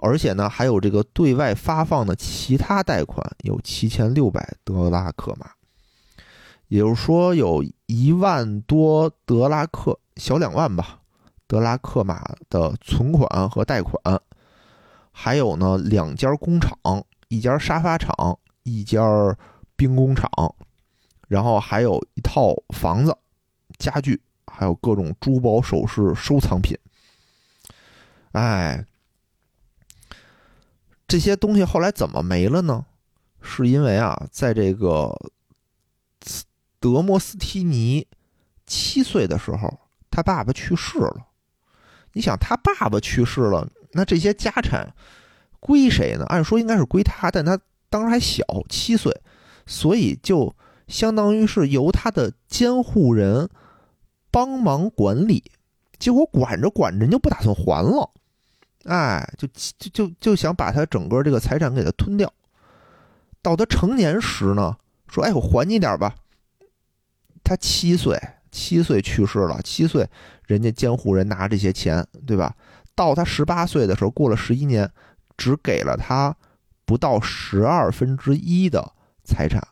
[0.03, 5.51] 而且呢，还有这个对外发放的其他贷款有七千六百德拉克马，
[6.69, 11.00] 也就是说有一万多德拉克，小两万吧，
[11.51, 14.01] 德拉克马的存款和贷款。
[15.11, 16.79] 还有呢，两家工厂，
[17.27, 19.03] 一家沙发厂，一家
[19.75, 20.31] 兵工厂，
[21.27, 23.13] 然后还有一套房子、
[23.79, 26.79] 家具，还有各种珠宝首饰收藏品。
[28.31, 28.87] 哎。
[31.09, 32.87] 这些东西后来怎么没了呢？
[33.43, 35.13] 是因为啊，在这个
[36.79, 38.07] 德莫斯提尼
[38.65, 41.27] 七岁的时候，他爸爸去世了。
[42.13, 44.93] 你想，他爸爸去世了，那这些家产
[45.61, 46.25] 归谁呢？
[46.27, 47.59] 按说应该是归他，但他
[47.89, 49.15] 当时还小，七岁，
[49.67, 50.55] 所以就
[50.89, 53.49] 相当于是由他的监护人
[54.31, 55.43] 帮忙管理。
[55.99, 58.11] 结果管着管着，人就不打算还了。
[58.85, 59.47] 哎，就
[59.79, 62.33] 就就就想把他整个这个财产给他吞掉。
[63.43, 64.77] 到他成年时呢，
[65.09, 66.15] 说：“哎，我还你点吧。”
[67.45, 68.19] 他七岁，
[68.51, 69.61] 七岁去世了。
[69.63, 70.09] 七岁，
[70.47, 72.55] 人家监护人拿这些钱，对吧？
[72.95, 74.91] 到他十八岁的时候，过了十一年，
[75.37, 76.35] 只给了他
[76.85, 78.93] 不到十二分之一的
[79.25, 79.63] 财产。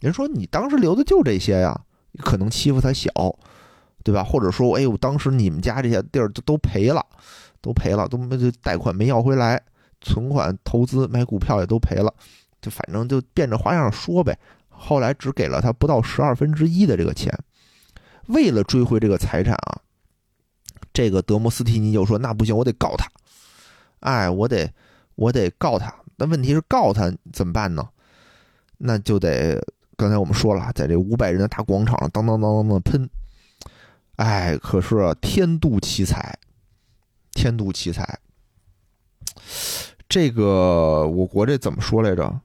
[0.00, 1.80] 人说：“你当时留的就这些呀？
[2.18, 3.10] 可能欺负他小，
[4.02, 4.24] 对吧？
[4.24, 7.04] 或者说，哎呦，当时你们家这些地儿都都赔了。”
[7.62, 9.62] 都赔了，都没贷款没要回来，
[10.00, 12.10] 存款、投资、买股票也都赔了，
[12.62, 14.34] 就反正就变着花样说呗。
[14.70, 17.30] 后来只给了他不到十二分之一的这个钱，
[18.32, 19.80] 为了追回这个财产啊，
[20.92, 23.10] 这个德摩斯提尼就说：“那不行，我得告他，
[24.00, 24.72] 哎，我得
[25.14, 25.94] 我得告他。
[26.16, 27.88] 那问题是告他怎么办呢？
[28.78, 29.60] 那就得
[29.96, 33.08] 刚才我们说了，在这五百人的大广场上当当当当的喷，
[34.16, 36.38] 哎，可是天妒奇才。”
[37.32, 38.18] 天妒奇才，
[40.08, 42.40] 这个我国这怎么说来着？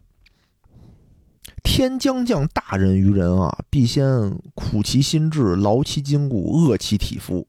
[1.66, 7.45] 天将降大任于人啊，必先苦其心志，劳其筋骨，饿其体肤。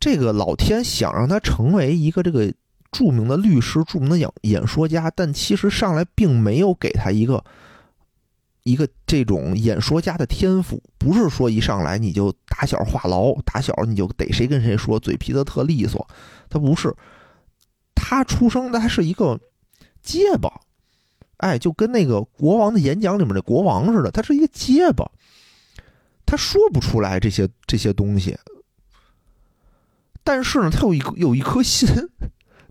[0.00, 2.50] 这个老天想让他成为一个这个
[2.92, 7.44] 著名的律师、著名的演演说家，但其实上来并没有给他一个。
[8.62, 16.04] 一个这种演说家的天赋，不是说一上来你就打小话痨，打小你就逮谁跟谁说，嘴皮子特利索。
[16.50, 16.92] 他不是，
[17.94, 19.38] 他出生的还是一个
[20.02, 20.50] 结巴，
[21.38, 25.10] 哎，就跟那个国王的演讲里面的国王似的，他是一个结巴，
[26.24, 28.36] 他说不出来这些这些东西。
[30.24, 31.88] 但是呢，他有一有一颗心，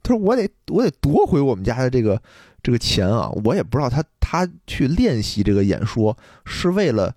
[0.03, 2.22] 他说我得我得夺回我们家的这个。
[2.66, 7.16] 这个钱啊，我也不知道他他去练习这个演说是为了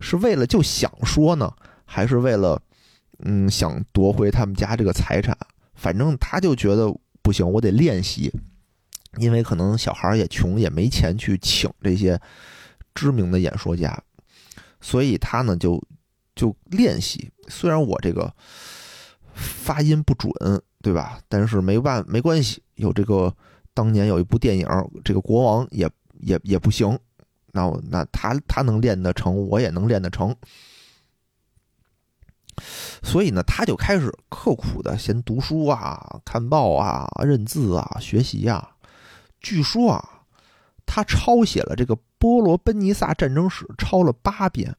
[0.00, 2.60] 是为了就想说呢，还是为了
[3.20, 5.38] 嗯想夺回他们家这个财产？
[5.76, 6.92] 反正他就觉得
[7.22, 8.28] 不行，我得练习，
[9.18, 12.20] 因为可能小孩也穷，也没钱去请这些
[12.94, 13.96] 知名的演说家，
[14.80, 15.82] 所以他呢就
[16.34, 17.30] 就练习。
[17.48, 18.32] 虽然我这个
[19.34, 20.32] 发音不准，
[20.80, 21.20] 对吧？
[21.28, 23.34] 但是没办没关系，有这个。
[23.74, 24.66] 当年有一部电影，
[25.04, 25.88] 这个国王也
[26.18, 26.98] 也也不行，
[27.52, 30.34] 那我那他他能练得成，我也能练得成，
[33.04, 38.68] 所以呢，他就开始刻苦的先读书啊、看报啊、认字啊、学习啊。
[39.40, 40.22] 据说啊，
[40.86, 44.74] 他抄写了这个波罗奔尼撒战争史，抄了八遍。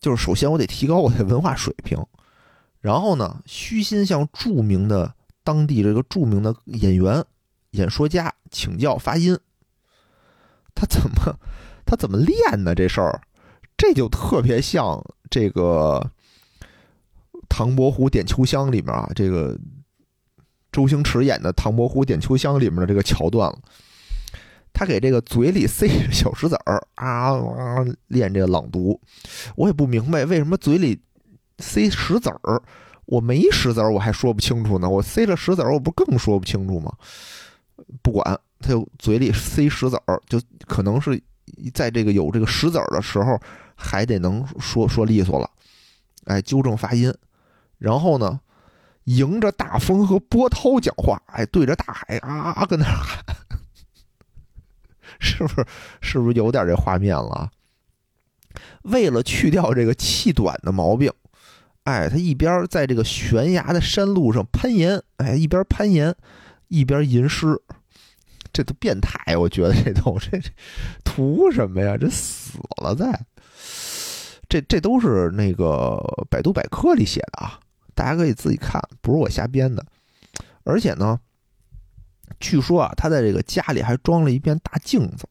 [0.00, 2.04] 就是首先我得提高我的文化水平，
[2.80, 5.14] 然后呢，虚心向著名的。
[5.44, 7.24] 当地这个著名的演员、
[7.70, 9.34] 演说家请教发音，
[10.74, 11.38] 他怎么
[11.86, 12.74] 他怎么练呢？
[12.74, 13.22] 这事儿，
[13.74, 16.10] 这就特别像这个
[17.48, 19.58] 《唐伯虎点秋香》里面啊，这个
[20.78, 23.58] 周星驰演的《唐伯虎点秋香》里面的这个桥段了。
[24.72, 29.00] 他给这个嘴里塞小石子儿啊啊，练这个朗读。
[29.56, 30.96] 我也不明白为什么嘴里
[31.58, 32.62] 塞石子儿。
[33.06, 34.88] 我没石子儿，我还说不清楚呢。
[34.88, 36.92] 我塞了石子儿，我不更说不清楚吗？
[38.00, 41.20] 不管他就嘴里塞石子儿，就可能是
[41.74, 43.36] 在这个有这个石子儿的时候，
[43.74, 45.50] 还得能说说利索了。
[46.26, 47.12] 哎，纠正发音。
[47.78, 48.38] 然后呢，
[49.08, 53.24] 迎着大风和波涛讲话，哎，对着大海啊啊跟那喊，
[55.18, 55.66] 是不是？
[56.00, 57.50] 是不是有点这画面了？
[58.82, 61.10] 为了去掉这个气短的毛病，
[61.84, 66.14] 哎，他一边在这个悬崖的山路上攀岩，哎，一边攀岩
[66.68, 67.58] 一边吟诗，
[68.52, 69.36] 这都变态！
[69.38, 70.50] 我觉得这都这这
[71.02, 71.96] 图什么呀？
[71.96, 73.18] 这死了在。
[74.50, 75.98] 这这都是那个
[76.30, 77.60] 百度百科里写的啊，
[77.98, 79.84] 大家可以自己看，不是我瞎编的。
[80.62, 81.18] 而且呢，
[82.38, 85.28] 据说啊，他在这个家里还装了一面大镜子，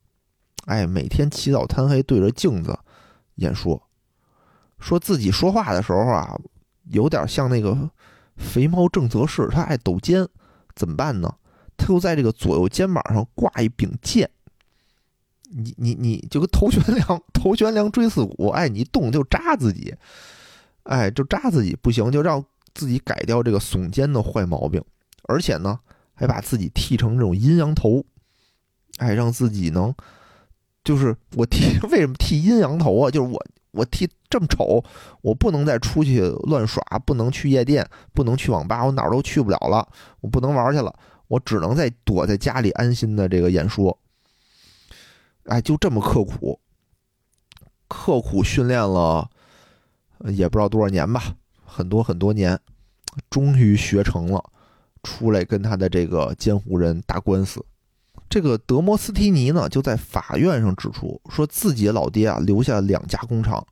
[0.65, 2.78] 哎，每天起早贪黑对着镜子
[3.36, 3.82] 演说，
[4.80, 6.38] 说自己说话的时候啊，
[6.89, 7.89] 有点像那个
[8.36, 10.28] 肥猫正则式，他爱抖肩，
[10.76, 11.34] 怎么办呢？
[11.78, 14.30] 他又在这个左右肩膀上挂一柄剑。
[15.49, 19.95] 你你你就跟头悬梁头悬梁锥刺股，哎，你一动就扎自己，
[20.84, 22.43] 哎，就扎自己不行，就让
[22.78, 24.80] 自己改掉这个耸肩的坏毛病，
[25.23, 25.80] 而且呢，
[26.13, 28.05] 还把自己剃成这种阴阳头，
[28.99, 29.91] 哎，让自己能，
[30.84, 33.09] 就是我剃 为什么剃阴阳头啊？
[33.09, 34.84] 就是我我剃这么丑，
[35.21, 39.88] 我不能再出去乱耍，不能去夜店，不能去网吧，我哪儿都去不了了，
[40.21, 40.93] 我不能玩去了，
[41.28, 43.97] 我只能在躲在家里安心的这个演说。
[45.45, 46.59] 哎，就这么刻苦，
[47.88, 49.30] 刻苦训练了，
[50.25, 51.36] 也不知道多少年吧，
[51.78, 52.59] 很多很多年，
[53.30, 54.43] 终于学成了，
[55.03, 57.63] 出来跟他的这个监护人打官司。
[58.28, 63.63] 这个德摩斯提尼呢，就在法院上指出，说自己老爹啊，留下两家工厂，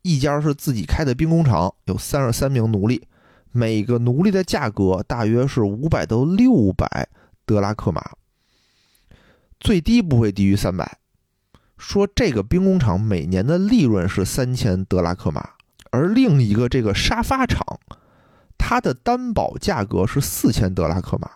[0.00, 3.06] 一家是自己开的兵工厂，有三十三名奴隶，
[3.52, 7.06] 每个奴隶的价格大约是五百到六百
[7.44, 8.00] 德拉克马。
[9.60, 10.98] 最低不会低于三百。
[11.76, 15.50] 说这个兵工厂每年的利润是三千德拉克马，
[15.90, 17.64] 而另一个这个沙发厂，
[18.56, 21.30] 它的担保价格是四千德拉克马，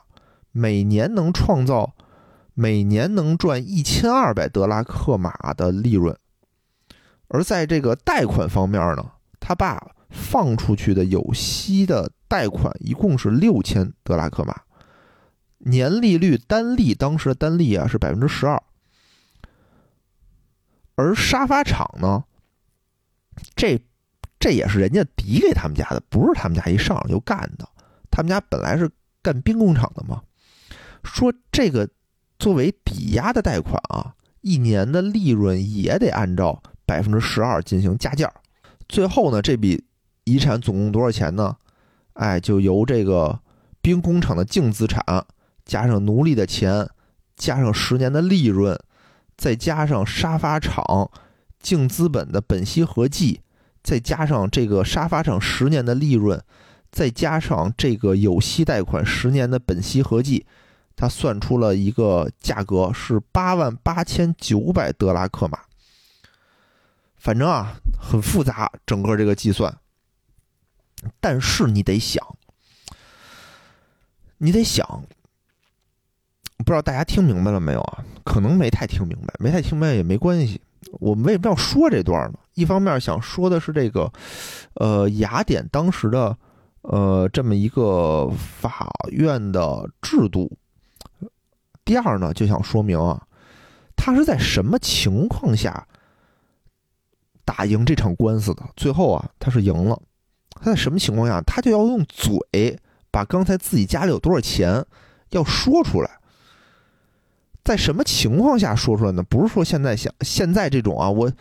[0.53, 1.95] 每年能创造，
[2.55, 6.17] 每年能赚一千二百德拉克马的利润。
[7.29, 14.61] 而在这个贷款方面呢，他爸放出去的有息的贷款一共是六千德拉克马。
[15.59, 18.63] 年利率单利当时的单利啊是百分之十二，
[20.95, 22.25] 而沙发厂呢，
[23.57, 23.81] 这
[24.45, 27.67] 这也是人家抵给他们家的，不是他们家一上来就干的。
[28.11, 28.91] 他们家本来是
[29.23, 30.21] 干兵工厂的嘛。
[31.03, 31.89] 说这个
[32.39, 38.31] 作为抵押的贷款啊，一年的利润也得按照百分之十二进行加价。
[38.87, 39.83] 最后呢，这笔
[40.25, 41.57] 遗产总共多少钱呢？
[42.13, 43.41] 哎，就由这个
[43.81, 45.25] 兵工厂的净资产。
[45.65, 46.87] 加上奴隶的钱，
[47.35, 48.79] 加上十年的利润，
[49.39, 51.11] 再加上沙发厂
[51.59, 53.41] 净资本的本息合计，
[53.85, 56.43] 再加上这个沙发上十年的利润，
[56.91, 60.47] 再加上这个有息贷款十年的本息合计，
[60.97, 65.59] 他算出了一个价格是八万八千九百德拉克马。
[67.17, 69.79] 反正啊，很复杂，整个这个计算。
[71.21, 72.37] 但是你得想，
[74.39, 75.05] 你得想。
[76.59, 78.05] 不知道大家听明白了没有啊？
[78.25, 80.61] 可能没太听明白，没太听明白也没关系。
[80.93, 82.39] 我们为什么要说这段呢？
[82.55, 84.13] 一方面想说的是这个，
[84.75, 86.37] 呃，雅典当时的
[86.83, 88.31] 呃这么一个
[88.61, 90.49] 法院的制度；
[91.85, 93.21] 第二呢，就想说明啊，
[93.97, 95.87] 他是在什么情况下
[97.45, 98.63] 打赢这场官司的？
[98.77, 100.01] 最后啊，他是赢了。
[100.51, 102.79] 他在什么情况下，他就要用嘴
[103.11, 104.85] 把刚才自己家里有多少钱
[105.31, 106.19] 要说出来。
[107.65, 109.23] 在什么情况下说出来呢？
[109.23, 111.33] 不是说现在想现在这种啊，我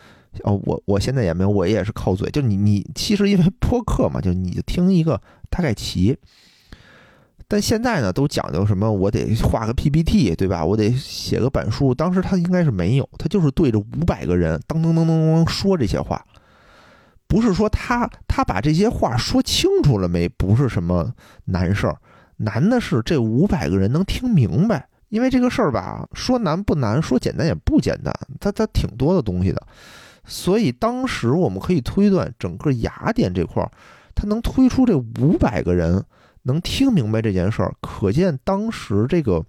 [0.43, 2.29] 哦，我我现在也没有，我也是靠嘴。
[2.31, 6.17] 就你你其实因为播客嘛，就你就听一个大概齐。
[7.47, 8.91] 但现在呢，都讲究什么？
[8.91, 10.65] 我得画个 PPT，对吧？
[10.65, 11.93] 我得写个板书。
[11.93, 16.25] 当时他应该是没有，他就是对着五百个人，当当当当当说这些话。
[17.27, 20.27] 不是说他他把这些话说清楚了没？
[20.29, 21.13] 不是什么
[21.45, 21.97] 难事儿，
[22.37, 24.87] 难的是这五百个人能听明白。
[25.09, 29.61] 因为这个事儿吧，说难不难，说简单也不简单，它它挺多的东西的，
[30.25, 33.71] 所以当时我们可以推断，整个雅典这块儿，
[34.15, 36.03] 它能推出这五百个人
[36.43, 39.45] 能听明白这件事儿，可见当时这个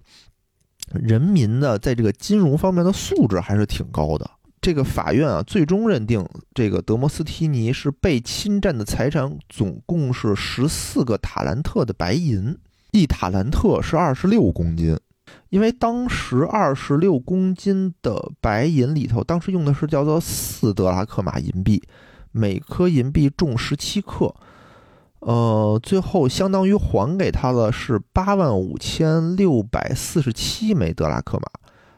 [0.93, 4.29] 人民的在这个金融方面的素质还是挺高的。
[4.61, 12.57] 这个法院啊，最终认定这个德摩斯提尼是被侵占的财产总共是十四个塔兰特的白银，
[12.91, 14.97] 一塔兰特是二十六公斤。
[15.49, 21.81] 因为当时二十六公斤的白银里头，当时用的是叫做四德拉克马银币，
[22.31, 24.33] 每颗银币重十七克。
[25.19, 31.47] 呃，最后相当于还给他的是八万五千六百四十七枚德拉克马，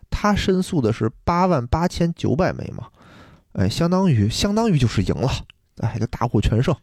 [0.09, 2.87] 他申诉的是八万八千九百枚嘛，
[3.51, 5.29] 哎，相当于相当于就是赢了，
[5.79, 6.73] 哎，就大获全胜，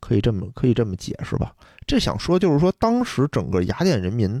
[0.00, 1.52] 可以这么可以这么解释吧？
[1.86, 4.40] 这想说就是说，当时整个雅典人民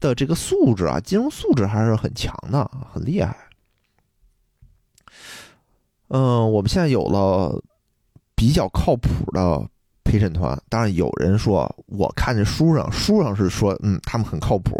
[0.00, 3.36] 的这个素质啊，金融素质还是很强的，很厉害。
[6.08, 7.62] 嗯，我们现在有了
[8.34, 9.68] 比较靠谱的。
[10.04, 14.74] 陪审团当然有人说，我看这书上，书上是说，嗯，他们很靠谱，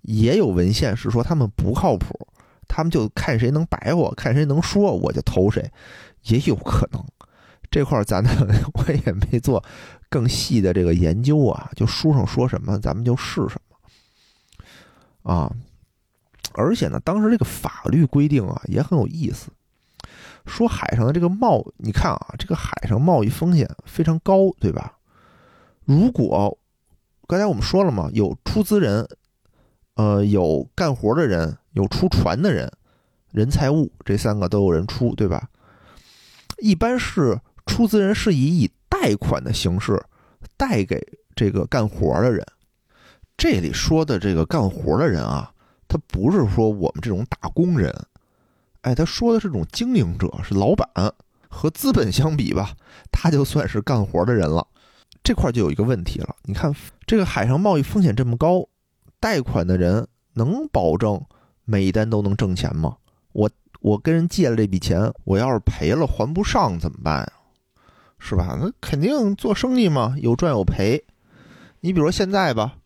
[0.00, 2.18] 也有文献是说他们不靠谱，
[2.66, 5.70] 他们就看谁能白活，看谁能说，我就投谁，
[6.22, 7.04] 也有可能。
[7.70, 8.30] 这块咱呢，
[8.72, 9.62] 我也没做
[10.08, 13.71] 更细的这个研究啊，就书上说什么，咱们就是什么
[15.22, 15.52] 啊。
[16.54, 19.50] 而且呢，当时这个法律规定啊，也很有意思。
[20.44, 24.98] 说海上的这个贸，你看啊，这个海上贸易风险非常高，对吧？
[25.84, 26.58] 如果
[27.26, 29.08] 刚才我们说了嘛，有出资人，
[29.94, 32.70] 呃，有干活的人，有出船的人，
[33.30, 35.48] 人财物这三个都有人出，对吧？
[36.58, 40.04] 一般是出资人是以以贷款的形式
[40.56, 41.00] 贷给
[41.34, 42.44] 这个干活的人。
[43.42, 45.52] 这里说的这个干活的人啊，
[45.88, 47.92] 他不是说我们这种打工人。
[48.82, 50.88] 哎，他说的是种经营者，是老板，
[51.48, 52.70] 和资本相比吧，
[53.10, 54.64] 他就算是干活的人了。
[55.24, 56.72] 这块就有一个问题了，你看
[57.04, 58.64] 这个海上贸易风险这么高，
[59.18, 61.20] 贷款的人能保证
[61.64, 62.96] 每一单都能挣钱吗？
[63.32, 67.32] 我我跟人借了这笔钱，我要是赔了还不上怎么办呀？
[68.20, 68.56] 是吧？
[68.62, 71.04] 那肯定做生意嘛，有赚有赔。
[71.80, 72.76] 你比如说现在吧，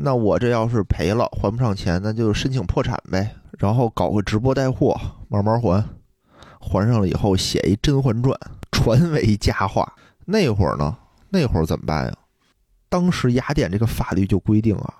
[0.00, 3.34] 那我这要是赔了还不上钱，那就申请破产呗。
[3.58, 5.84] 然后搞个直播带货，慢慢还，
[6.60, 8.38] 还上了以后写一《甄嬛传》，
[8.70, 9.92] 传为佳话。
[10.24, 10.96] 那会儿呢，
[11.30, 12.12] 那会儿怎么办呀？
[12.88, 14.94] 当时雅典这个法律就规定啊，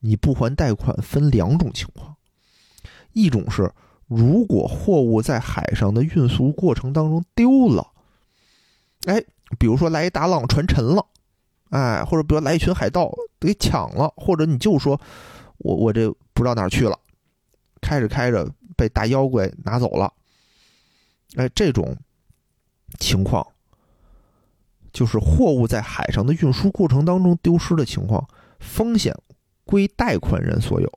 [0.00, 2.14] 你不还贷款分两种情况，
[3.12, 3.72] 一种是
[4.06, 7.88] 如果货物在海上的运输过程当中丢了，
[9.06, 9.24] 哎，
[9.58, 11.06] 比如说来一大浪船沉了，
[11.74, 15.00] 哎，或者比如来一群海盗给抢了，或者你就说
[15.58, 16.96] 我我这不知道哪儿去了。
[17.80, 20.12] 开着开着被大妖怪拿走了，
[21.34, 21.96] 哎，这种
[23.00, 23.44] 情况
[24.92, 28.24] 就是货物在海上的运输过程当中丢失的情况，
[28.60, 29.14] 风险
[29.64, 30.90] 归贷款人所有，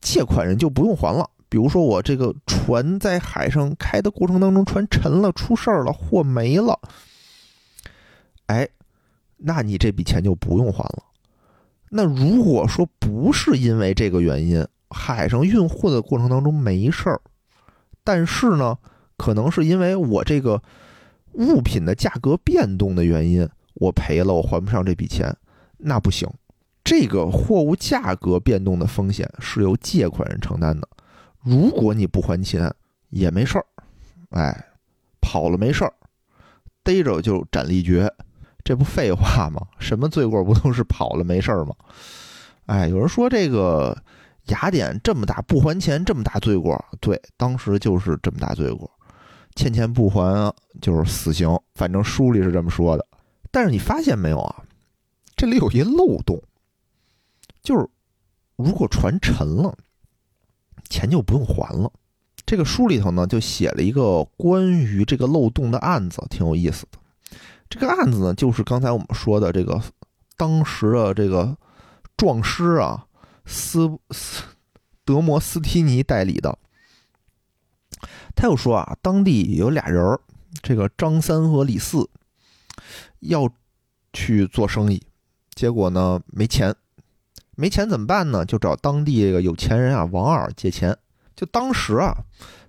[0.00, 1.30] 借款人就不用还了。
[1.48, 6.78] 比如说我这个船在海上开的过程当中，船沉了，出事儿了，货没了，
[8.52, 8.68] 哎，
[9.38, 11.02] 那你这笔钱就不用还了。
[11.88, 17.18] 那如果说不是因为这个原因，海上运货的过程当中没事儿，
[18.04, 18.76] 但是呢，
[19.16, 20.62] 可能是因为我这个
[21.32, 25.34] 物品的价格变动的原因，我赔了，我还不上这笔钱，
[25.78, 26.28] 那不行。
[26.84, 30.86] 这个货物价格变动的风险是由借款人承担的。
[31.40, 32.70] 如果你不还钱
[33.10, 33.64] 也没事儿，
[34.30, 34.66] 哎，
[35.20, 35.92] 跑了没事儿，
[36.82, 38.12] 逮着就斩立决，
[38.64, 39.60] 这不废话吗？
[39.78, 41.74] 什么罪过不都是跑了没事儿吗？
[42.66, 43.96] 哎，有人说这个。
[44.46, 48.90] 雅典这么大不还钱，这么大罪过，对，当时就是这么大罪过，
[49.54, 53.06] 欠钱不还就是死刑，反正书里是这么说的。
[53.52, 54.64] 但是你发现没有啊？
[55.36, 56.42] 这里有一漏洞，
[57.62, 57.86] 就是
[58.56, 59.72] 如果船沉了，
[60.88, 61.88] 钱就不用还了。
[62.44, 66.98] 这个书里头呢，就写了一个关于这个漏洞的案子，挺有意思的。
[67.72, 69.80] 这个案子呢，就是刚才我们说的这个
[70.36, 71.56] 当时的这个
[72.16, 73.06] 壮师啊。
[73.44, 74.44] 斯斯
[75.04, 76.56] 德摩斯提尼代理的，
[78.36, 80.20] 他又说啊，当地有俩人儿
[80.62, 82.08] 这个张三和李四
[83.18, 83.50] 要
[84.12, 85.02] 去做生意，
[85.56, 86.72] 结果呢没钱，
[87.56, 88.44] 没钱怎么办呢？
[88.44, 90.96] 就找当地这个有钱人啊王二借钱。
[91.34, 92.16] 就当时啊，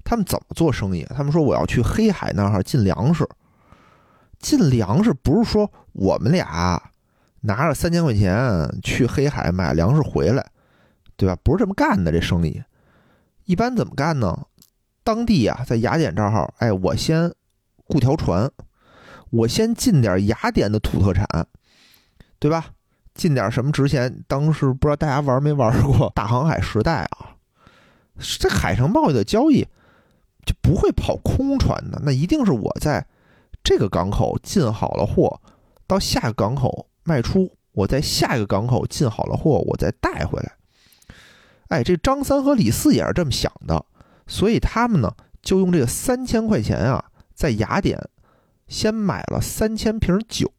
[0.03, 1.05] 他们怎么做生意？
[1.15, 3.29] 他们说我要去黑海那儿进粮食，
[4.43, 6.79] 进粮食不是说我们俩
[7.41, 10.45] 拿着三千块钱去黑海买粮食回来。
[11.15, 11.37] 对吧？
[11.43, 12.61] 不是这么干的，这生意
[13.45, 14.47] 一般怎么干呢？
[15.03, 17.31] 当地啊，在雅典这儿，哎，我先
[17.85, 18.49] 雇条船，
[19.29, 21.27] 我先进点雅典的土特产，
[22.39, 22.71] 对吧？
[23.13, 24.23] 进点什么值钱？
[24.27, 27.37] 当时不知道大家玩没玩过大航海时代啊？
[28.39, 29.61] 这海上贸易的交易
[30.45, 33.05] 就不会跑空船的，那一定是我在
[33.63, 35.39] 这个港口进好了货，
[35.87, 40.53] 到下个港口卖出，我在下一个港口进好了货，我再带回来。
[41.69, 43.85] 哎，这张三和李四也是这么想的，
[44.27, 47.03] 所以他们呢就用这个三千块钱啊，
[47.33, 47.97] 在雅典
[48.67, 50.51] 先买了三千瓶酒，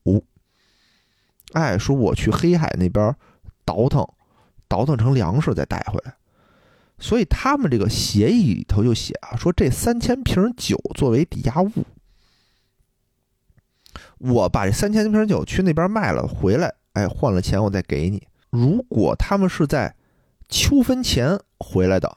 [1.52, 3.14] 哎，说我去黑海那边
[3.64, 4.06] 倒腾，
[4.66, 6.14] 倒腾成粮食再带回来。
[6.98, 11.70] 所以他们这个协议里头就写啊，说这三千瓶酒作为抵押物，
[14.24, 18.22] 我把这三千瓶酒去那边卖了回来，哎，换了钱我再给你。
[18.50, 19.94] 如果他们是在
[20.48, 22.16] 秋分前回来的，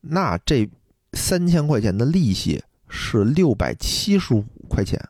[0.00, 0.68] 那这
[1.12, 5.00] 三千块钱的利息是六百七十五块钱，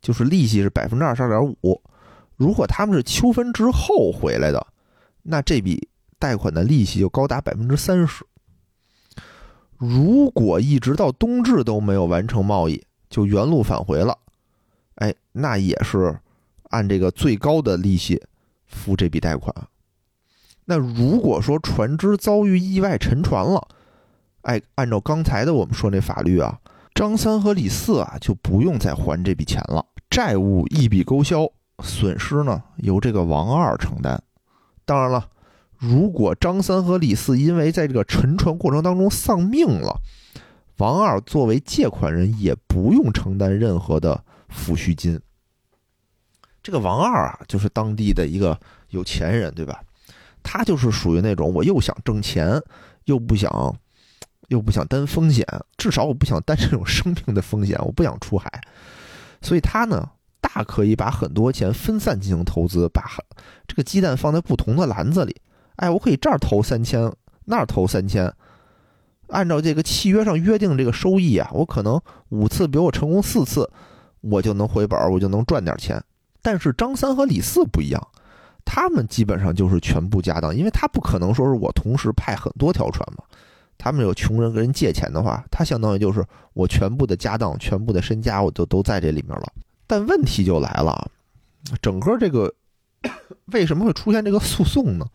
[0.00, 1.82] 就是利息是百分之二十二点五。
[2.36, 4.66] 如果他们是秋分之后回来的，
[5.22, 5.88] 那这笔。
[6.18, 8.24] 贷款的利息就高达百分之三十。
[9.76, 14.16] 如果一直到冬至都没有完成贸易，就原路返回了，
[14.96, 16.18] 哎，那也是
[16.70, 18.22] 按这个最高的利息
[18.66, 19.54] 付这笔贷款。
[20.66, 23.68] 那如果说船只遭遇意外沉船了，
[24.42, 26.58] 哎，按照刚才的我们说那法律啊，
[26.94, 31.46] 张三和李四啊就不用再还这笔钱了，债务一笔勾销，
[31.82, 34.22] 损失呢由这个王二承担。
[34.84, 35.28] 当然了。
[35.78, 40.00] 如果张三和李四因为在这个沉船过程当中丧命了，
[40.78, 44.24] 王二作为借款人也不用承担任何的
[44.56, 45.20] 抚恤金。
[46.62, 49.80] 这个王二啊，就是当地的一个有钱人，对吧？
[50.42, 52.60] 他就是属于那种我又想挣钱，
[53.04, 53.76] 又不想
[54.48, 55.46] 又不想担风险，
[55.76, 58.48] 至少我不想担这种生命的风险，我不想出海，
[59.42, 60.08] 所以他呢，
[60.40, 63.02] 大可以把很多钱分散进行投资，把
[63.66, 65.36] 这个鸡蛋放在不同的篮子里。
[65.76, 67.12] 哎，我可以这儿投三千，
[67.44, 68.32] 那儿投三千，
[69.28, 73.68] 按照这个契约上约定这个收益啊，我可能五次，比如我成功四次，
[74.30, 76.02] 我就能回本，我就能赚点钱。
[76.42, 78.08] 但是张三和李四不一样，
[78.64, 83.24] 他们基本上就是全部家当，因为他不可能说是我同时派很多条船嘛。
[83.78, 86.24] 他们有穷人跟人借钱的话，他相当于就是
[86.54, 89.46] 我全部的家当、全部的身家，我就都在这里面了。
[89.86, 91.10] 但问题就来了，
[91.82, 92.52] 整个这个
[93.52, 95.06] 为什么会出现这个诉讼呢？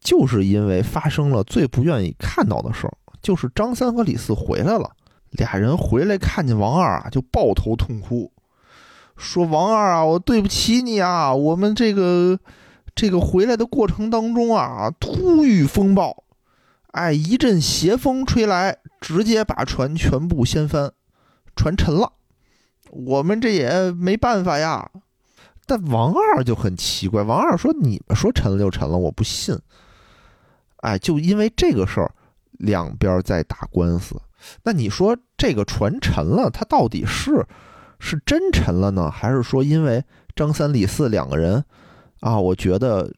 [0.00, 4.90] 就是因为发生了最不愿意看到的事儿，就是张三和李四回来了，
[5.32, 8.30] 俩人回来看见王二啊，就抱头痛哭，
[9.16, 12.38] 说：“王二啊，我对不起你啊，我们这个
[12.94, 16.24] 这个回来的过程当中啊，突遇风暴，
[16.92, 20.92] 哎，一阵邪风吹来，直接把船全部掀翻，
[21.56, 22.12] 船沉了，
[22.90, 24.90] 我们这也没办法呀。”
[25.64, 29.58] 但王二就很奇怪，王二说：“你们说沉了就沉了，我不信。”
[30.82, 32.12] 哎，就因为这个事儿，
[32.58, 34.20] 两边在打官司。
[34.62, 37.46] 那你说这个船沉了，它到底是
[37.98, 41.64] 是真沉了呢，还是说因为张三李四两个人
[42.20, 42.38] 啊？
[42.38, 43.12] 我觉得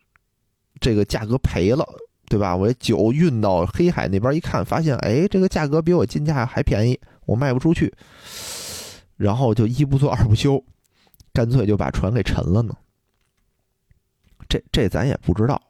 [0.80, 1.86] 这个价格赔了，
[2.28, 2.54] 对吧？
[2.54, 7.92] 我酒运到黑海那边一看，发现哎，这个价格比我进价还便宜，我卖不出去，
[9.16, 10.62] 然后就一不做二不休，
[11.32, 12.74] 干脆就把船给沉了呢？
[14.48, 15.60] 这这咱也不知道。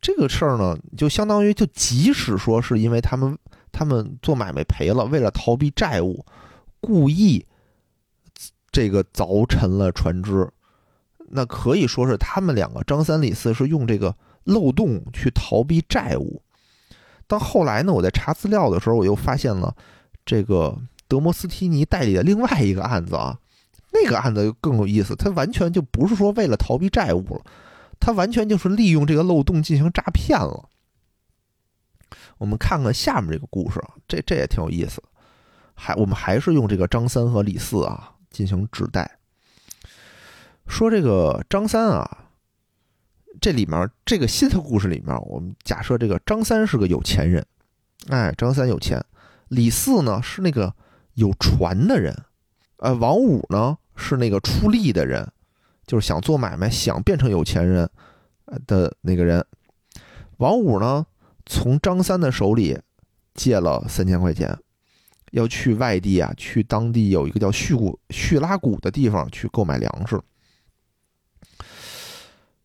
[0.00, 3.38] 这个事儿呢，就相当于，就即使说是因为他们
[3.72, 6.24] 他们做买卖赔了，为了逃避债务，
[6.80, 7.44] 故意
[8.70, 10.48] 这个凿沉了船只，
[11.30, 14.14] 那可以说是他们两个张三李四是用这个
[14.44, 16.42] 漏洞去逃避债务。
[17.26, 19.74] 但后来呢，我在查资料的时候，我又发现了
[20.24, 20.76] 这个
[21.08, 23.38] 德摩斯提尼代理的另外一个案子啊，
[23.92, 27.40] 那个案子更有意思，他完全就不是说为了逃避债务了。
[27.98, 30.68] 他完全就是利用这个漏洞进行诈骗了。
[32.42, 35.00] 我们看看下面这个故事，这这也挺有意思。
[35.74, 39.08] 还我们还是用这个张三和李四啊进行指代。
[40.66, 42.26] 说这个张三啊，
[43.40, 47.46] 这里面这个新的故事里面，我们假设这个张三是个有钱人，
[48.08, 49.00] 哎，张三有钱。
[49.46, 50.74] 李四呢是那个
[51.14, 52.12] 有船的人，
[52.78, 55.30] 呃，王五呢是那个出力的人。
[55.86, 57.88] 就是想做买卖，想变成有钱人
[58.66, 59.44] 的那个人，
[60.38, 61.06] 王五呢，
[61.52, 62.80] 从张三的手里
[63.34, 64.58] 借了三千块钱，
[65.32, 70.18] 要去外地啊，去当地有一个叫叙古叙拉古的地方去购买粮食。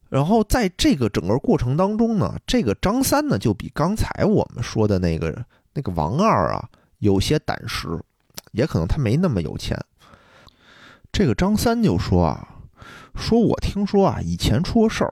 [0.07, 6.69] 然后在这个整个过程当中呢，这个张三呢，就比刚才我们说的那个那个王二啊，
[6.99, 7.89] 有些胆识，
[8.53, 9.77] 也可能他没那么有钱。
[11.11, 12.53] 这个张三就说啊。
[13.19, 15.11] 说，我听说啊，以前出过事儿，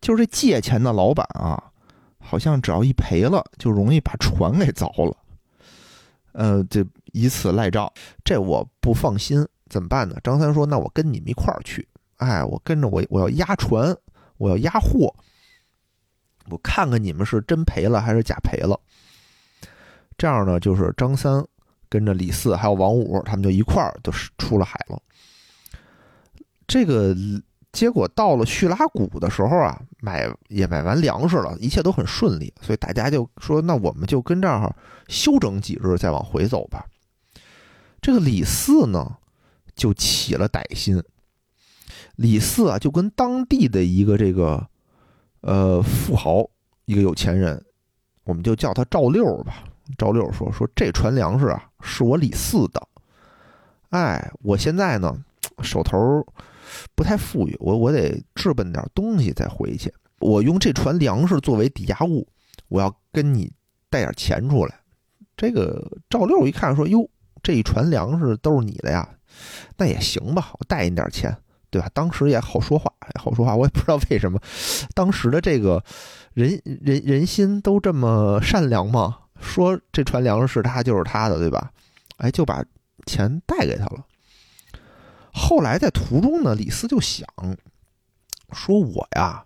[0.00, 1.69] 就是这借钱的老板啊，
[2.30, 5.16] 好像只要一赔了，就容易把船给凿了，
[6.30, 7.92] 呃，就以此赖账。
[8.24, 10.14] 这我不放心，怎么办呢？
[10.22, 13.92] 张三说：“那我跟你们一块儿去，哎，我跟着我，我要押船，
[14.36, 15.12] 我要押货，
[16.48, 18.78] 我看看你们是真赔了还是假赔了。”
[20.16, 21.44] 这样呢，就是张三
[21.88, 25.02] 跟着李四还有王五，他们就一块儿就是出了海了。
[26.68, 27.12] 这个
[27.72, 34.74] 结果到了叙拉古的时候啊，买也买完粮食了，一切都很顺利，所以大家就说：“那我们就跟这儿
[35.06, 36.84] 休整几日，再往回走吧。”
[38.02, 39.16] 这个李四呢，
[39.76, 41.00] 就起了歹心。
[42.16, 44.66] 李四啊，就跟当地的一个这个
[45.42, 46.44] 呃富豪，
[46.86, 47.64] 一个有钱人，
[48.24, 49.62] 我们就叫他赵六吧。
[49.96, 52.88] 赵六说：“说这船粮食啊，是我李四的。
[53.90, 55.16] 哎，我现在呢，
[55.62, 56.26] 手头。”
[56.94, 59.92] 不太富裕，我我得置办点东西再回去。
[60.18, 62.26] 我用这船粮食作为抵押物，
[62.68, 63.50] 我要跟你
[63.88, 64.74] 带点钱出来。
[65.36, 67.08] 这个赵六一看说：“哟，
[67.42, 69.08] 这一船粮食都是你的呀，
[69.78, 71.34] 那也行吧，我带你点钱，
[71.70, 73.56] 对吧？”当时也好说话，好说话。
[73.56, 74.38] 我也不知道为什么，
[74.94, 75.82] 当时的这个
[76.34, 79.16] 人人人心都这么善良吗？
[79.40, 81.70] 说这船粮食是他就是他的，对吧？
[82.18, 82.62] 哎，就把
[83.06, 84.04] 钱带给他了。
[85.32, 87.26] 后来在途中呢，李斯就想
[88.52, 89.44] 说：“我呀，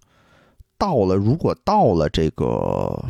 [0.79, 3.05] 到了，如果到了这个，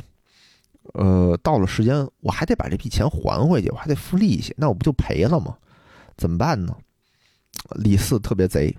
[0.94, 5.56] 呃，到了时间，我还得把这笔钱还回去，我还得付利息，那我不就赔了吗？
[6.16, 6.76] 怎么办呢？”
[7.76, 8.76] 李四特别贼，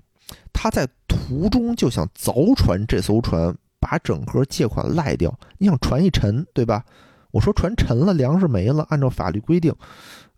[0.52, 5.36] 他在途中就想凿船这艘船，把整个借款赖掉。
[5.58, 6.84] 你想船一沉，对吧？
[7.32, 9.74] 我说船沉了，粮食没了，按照法律规定，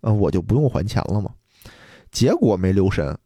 [0.00, 1.32] 呃，我就不用还钱了嘛？
[2.10, 3.18] 结果没留神。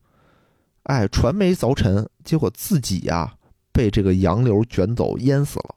[0.84, 3.34] 哎，船没凿沉，结果自己呀
[3.72, 5.76] 被这个洋流卷走，淹死了。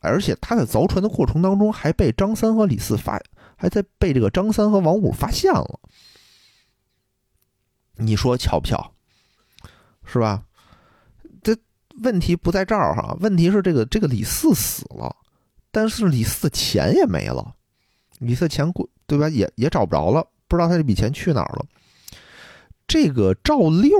[0.00, 3.20] 而且他在凿船的过程当中，还被张三和李四发，
[3.56, 5.80] 还在被这个张三和王五发现了。
[7.96, 8.92] 你说巧不巧？
[10.04, 10.44] 是吧？
[11.42, 11.56] 这
[12.02, 15.14] 问题不在这儿哈，问题是这个这个李四死了，
[15.70, 17.54] 但是李四的钱也没了，
[18.20, 19.28] 李四钱过对吧？
[19.28, 21.66] 也也找不着了，不知道他这笔钱去哪儿了。
[22.86, 23.98] 这个赵六。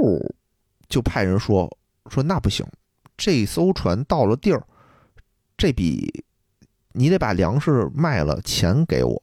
[0.89, 1.78] 就派人说
[2.11, 2.66] 说那不行，
[3.16, 4.66] 这艘船到了地儿，
[5.57, 6.24] 这笔
[6.93, 9.22] 你得把粮食卖了，钱给我。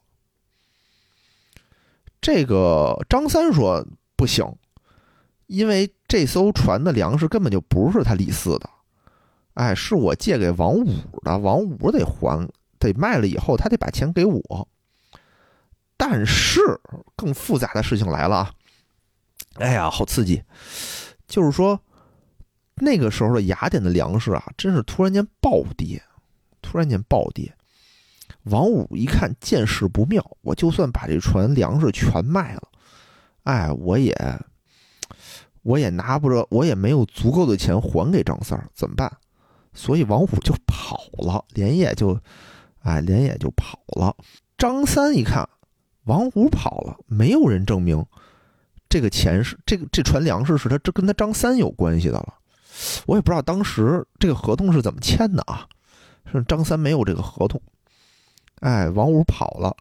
[2.22, 3.86] 这个张三说
[4.16, 4.46] 不行，
[5.48, 8.70] 因为这艘船的粮食根本就不是他李四的，
[9.56, 12.50] 哎，是我借给王五的，王五得还，
[12.80, 14.68] 得卖了以后他得把钱给我。
[15.96, 16.60] 但是
[17.16, 18.54] 更复杂的事情来了啊！
[19.56, 20.44] 哎呀，好刺激！
[21.34, 21.82] 就是说，
[22.76, 26.00] 那个时候的雅典的粮食啊，真是突然间暴跌，
[26.62, 27.52] 突然间暴跌。
[28.44, 32.62] 王五一看见势不妙，我就算把这船粮食全卖了，
[33.46, 34.16] 哎，我也
[35.64, 39.12] 我也拿不着，我也没有足够的钱还给张三儿，怎么办？
[39.74, 42.16] 所以王五就跑了，连夜就
[42.84, 44.16] 哎连夜就跑了。
[44.56, 45.50] 张三一看
[46.04, 48.06] 王五跑了，没有人证明。
[48.94, 52.36] 这个钱是这个这船粮食是他这跟他张三有关系的了，
[53.08, 55.68] 我也不知道当时这个合同是怎么签的啊？
[56.32, 57.60] 是张三没有这个合同，
[58.60, 59.76] 哎，王五跑了，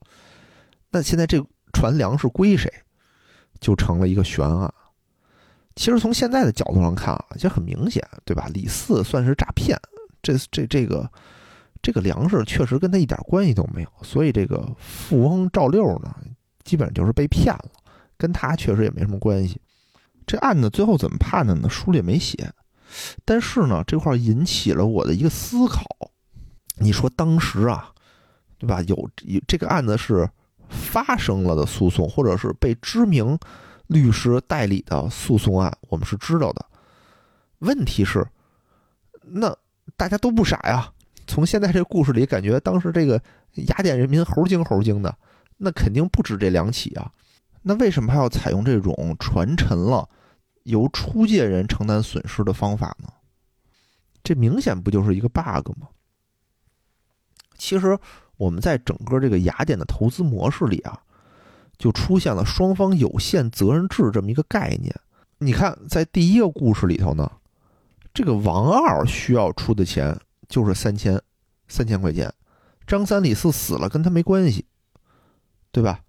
[0.91, 1.45] 那现在这
[1.75, 2.73] 船粮食归谁，
[3.61, 4.73] 就成了一个悬案。
[5.77, 8.49] 其实从现在的角度上看啊，其实很明显，对吧？
[8.55, 9.79] 李四算是诈骗，
[10.23, 11.07] 这这这个
[11.83, 16.17] 这个粮食确实跟他一点关系都没有，所以这个富翁赵六呢，
[16.65, 17.69] 基本就是被骗了。
[18.23, 19.61] 跟他确实也没什么关系。
[20.25, 21.68] 这案子最后怎么判的呢？
[21.68, 22.53] 书里也没写。
[23.25, 25.85] 但是呢，这块引起了我的一个思考。
[26.77, 27.93] 你说当时啊，
[28.59, 28.81] 对吧？
[28.83, 30.31] 有有这个案子是
[30.68, 33.37] 发生了的诉讼，或者是被知名
[33.89, 36.64] 律师代理的诉讼案，我们是知道的。
[37.59, 38.25] 问题是，
[39.23, 39.57] 那
[39.97, 40.93] 大家都不傻呀。
[41.27, 43.20] 从现在这故事里，感觉当时这个
[43.55, 45.12] 雅典人民猴精猴精的，
[45.57, 47.11] 那肯定不止这两起啊。
[47.63, 50.09] 那为什么还要采用这种传沉了，
[50.65, 53.09] 由出借人承担损失的方法呢？
[54.25, 55.89] 这明显不就是一个 bug 吗？
[57.57, 57.99] 其实
[58.37, 61.01] 我们在整个这个雅典的投资模式里啊，
[61.79, 64.95] 就出现了双方有限责任制这么一个概念。
[65.39, 67.31] 你看，在第一个故事里头呢，
[68.13, 71.21] 这个王二需要出的钱就是三千
[71.69, 72.33] 三千块钱，
[72.87, 74.67] 张三李四死了跟他没关系，
[75.71, 76.01] 对吧？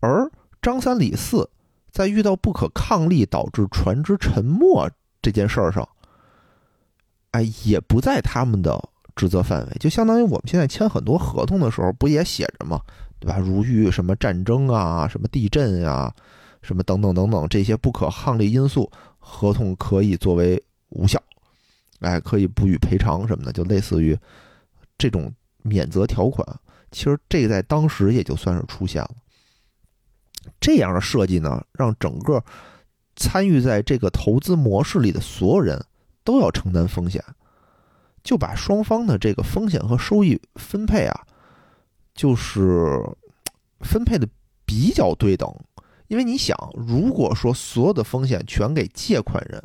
[0.00, 0.30] 而
[0.68, 1.48] 张三李四
[1.90, 4.86] 在遇到不可抗力导致船只沉没
[5.22, 5.88] 这件事儿上，
[7.30, 8.78] 哎，也不在他们的
[9.16, 12.82] 职责范围，就相当于我们现在签很多合同的时候，不也写着吗？
[13.18, 13.38] 对吧？
[13.38, 16.14] 如遇什么战争啊、什么地震呀、
[16.60, 21.18] 什么等等等等这些不可抗力因素，合同可以作为无效，
[22.00, 24.14] 哎，可以不予赔偿什么的，就类似于
[24.98, 26.46] 这种免责条款。
[26.90, 29.10] 其实这在当时也就算是出现了。
[30.60, 32.42] 这样的设计呢，让整个
[33.16, 35.84] 参与在这个投资模式里的所有人
[36.24, 37.22] 都要承担风险，
[38.22, 41.26] 就把双方的这个风险和收益分配啊，
[42.14, 43.00] 就是
[43.80, 44.28] 分配的
[44.64, 45.52] 比较对等。
[46.08, 49.62] 因为你想，如果说所有的风险全给借款人，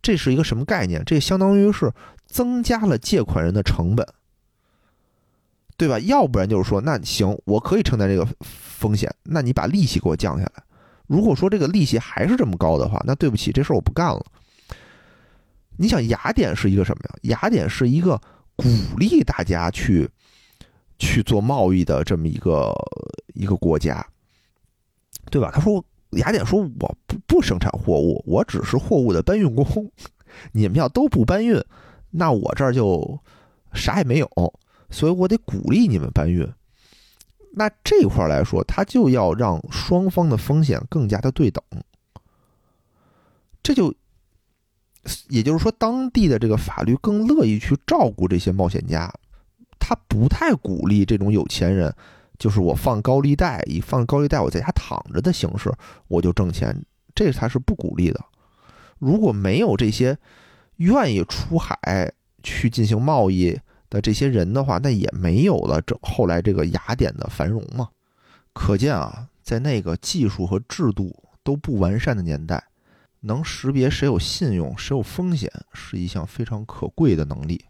[0.00, 1.02] 这是一个什么概念？
[1.04, 1.92] 这相当于是
[2.26, 4.06] 增加了借款人的成本，
[5.80, 5.98] 对吧？
[6.00, 10.62] 要不然就是说，那行，我可以承担这个风险，那你把利息给我降下来。
[11.06, 14.22] 如果说这个利息还是这么高的话，那对不起，这事儿我不干了。
[15.78, 17.40] 你想，雅典是一个什么呀？
[17.40, 18.20] 雅典是一个
[18.56, 18.68] 鼓
[18.98, 20.06] 励大家去
[20.98, 22.70] 去做贸易的这么一个
[23.32, 24.06] 一个国家。
[25.30, 25.50] 对吧？
[25.50, 29.64] 他说，雅典说我不不生产货物，我只是货物的搬运工。
[30.52, 31.58] 你们要都不搬运，
[32.10, 33.18] 那我这儿就
[33.72, 34.28] 啥也没有。
[34.90, 36.46] 所以我得鼓励你们搬运。
[37.52, 41.62] 那这块来说，他就要让双方的风险更加的对等。
[43.62, 43.94] 这就
[45.28, 49.12] 也就是说，当地的这个法律更乐意去照顾这些冒险家，
[49.78, 51.94] 他不太鼓励这种有钱人。
[52.38, 55.70] 就是我放高利贷，以放高利贷我在家躺着的形式，
[56.08, 56.82] 我就挣钱，
[57.14, 58.18] 这才是不鼓励的。
[58.98, 60.16] 如果没有这些
[60.76, 62.10] 愿意出海
[62.42, 63.58] 去进行贸易
[63.90, 67.88] 的这些人的话，那也没有了这后来这个雅典的繁荣嘛。
[68.54, 71.14] 可见啊，在那个技术和制度
[71.44, 72.62] 都不完善的年代，
[73.20, 77.64] 能识别谁有信用、谁有风险，是一项非常可贵的能力。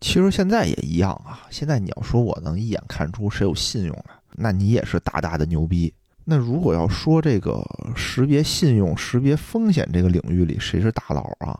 [0.00, 1.46] 其实现在也一样啊。
[1.50, 5.92] 现在你要说我能一眼看出谁有信用了，那你也是大大的牛逼。
[6.24, 7.62] 那如果要说这个
[7.96, 11.58] 识别信用、识别风险这个领域里谁是大佬啊，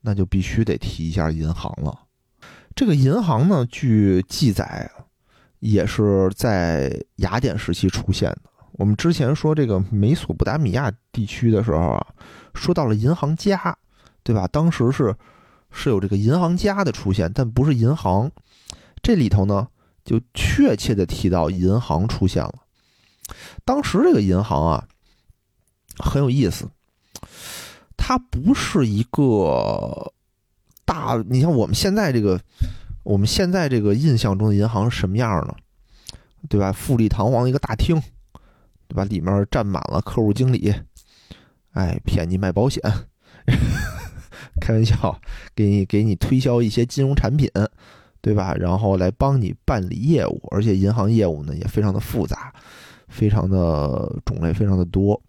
[0.00, 1.98] 那就必须得提一下银行了。
[2.80, 4.90] 这个银行呢，据记载
[5.58, 8.44] 也是在雅典时期出现的。
[8.72, 12.06] 我们之前说这个美索不达米亚地区的时候啊，
[12.54, 13.76] 说到了银行家，
[14.22, 14.48] 对吧？
[14.48, 15.14] 当时是。
[15.70, 18.32] 是有这个银行家的出现，但不是银行。
[19.02, 19.68] 这里头呢，
[20.02, 22.54] 就确切的提到银行出现了。
[23.62, 24.88] 当时这个银行啊，
[25.98, 26.70] 很有意思，
[27.98, 30.12] 它不是一个
[30.90, 31.22] 大。
[31.28, 32.40] 你像我们现在这个，
[33.04, 35.54] 我们现在这个印象中的银行是什么样呢？
[36.48, 36.72] 对吧？
[36.72, 38.00] 富丽堂皇的一个大厅，
[38.88, 39.04] 对吧？
[39.04, 40.74] 里面站满了客户经理，
[41.72, 42.82] 哎，骗你卖保险。
[44.60, 45.18] 开玩笑，
[45.54, 47.48] 给你给你推销一些金融产品，
[48.20, 48.54] 对吧？
[48.54, 52.52] 然后来帮你办理业务，而且银行业务呢也非常的复杂，
[53.08, 55.20] 非常的种类非常的多。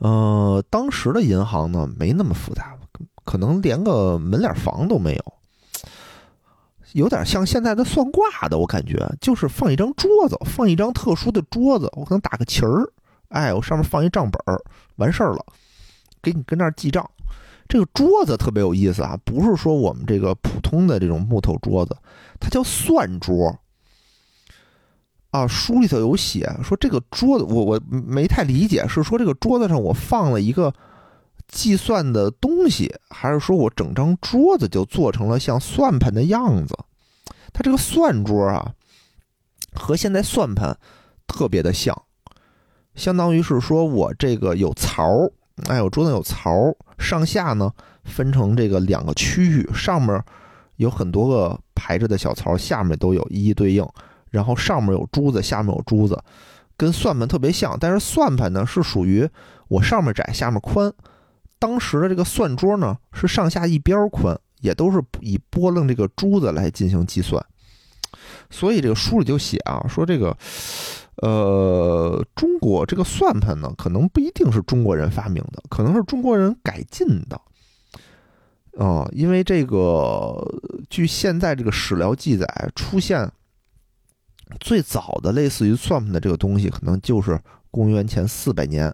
[0.00, 2.76] 呃，当时的银行呢没那么复杂，
[3.24, 5.32] 可能连个门脸房都没有，
[6.92, 12.84] 有点像现在的算卦的，我感觉就是放一张桌子，放一张特殊的桌子，我可能打个旗儿，
[13.28, 14.60] 哎，我上面放一账本儿，
[14.96, 15.44] 完事儿了。
[16.22, 17.08] 给你跟那儿记账，
[17.68, 21.96] 这个桌子特别有意思啊，不是说我们这个普通的这种木头桌子，
[22.40, 23.54] 它叫算桌。
[25.30, 30.72] 啊，书里头有写说这个桌子，我我没太理解，是说这个桌子上我放了一个
[31.48, 36.76] 计算的东西，还是说我整张桌子就做成了像算盘的样子？
[37.52, 38.72] 它这个算桌啊，
[39.72, 40.76] 和现在算盘
[41.26, 42.02] 特别的像，
[42.94, 45.32] 相当于是说我这个有槽儿。
[45.66, 47.72] 哎，我桌子有槽儿，上下呢
[48.02, 50.20] 分成这个两个区域，上面
[50.76, 53.86] 有很多个排着的小槽，下面都有一一对应。
[54.30, 56.20] 然后上面有珠子，下面有珠子，
[56.76, 57.76] 跟算盘特别像。
[57.78, 59.28] 但是算盘呢是属于
[59.68, 60.92] 我上面窄，下面宽。
[61.64, 67.42] 当时的这个算桌呢是上下一边宽，也都是以拨楞这个珠子来进行计算。
[68.50, 70.36] 所以这个书里就写啊，说这个。
[71.22, 77.40] 呃，中国这个算盘呢，可能不一定是中国人发明的，可能是中国人改进的。
[78.76, 80.36] 啊，因为这个，
[80.90, 82.44] 据现在这个史料记载，
[82.74, 83.30] 出现
[84.58, 87.40] 最早的类似于算盘的这个东西，可能就是
[87.70, 88.92] 公元前四百年，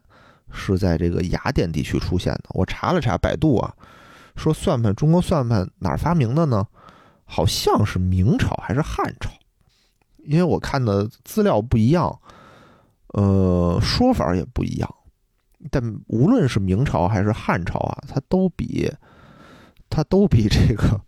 [0.53, 2.45] 是在这个雅典地区出现的。
[2.51, 3.75] 我查了查百度啊，
[4.37, 6.67] 说算盘，中国算盘哪儿发明的呢？
[7.25, 9.31] 好像是明朝还是汉朝。
[10.25, 12.21] 因为我看的资料不一样，
[13.15, 14.95] 呃，说法也不一样，
[15.71, 18.93] 但无论是明朝还是汉朝啊，它都比
[19.89, 21.01] 它都比这个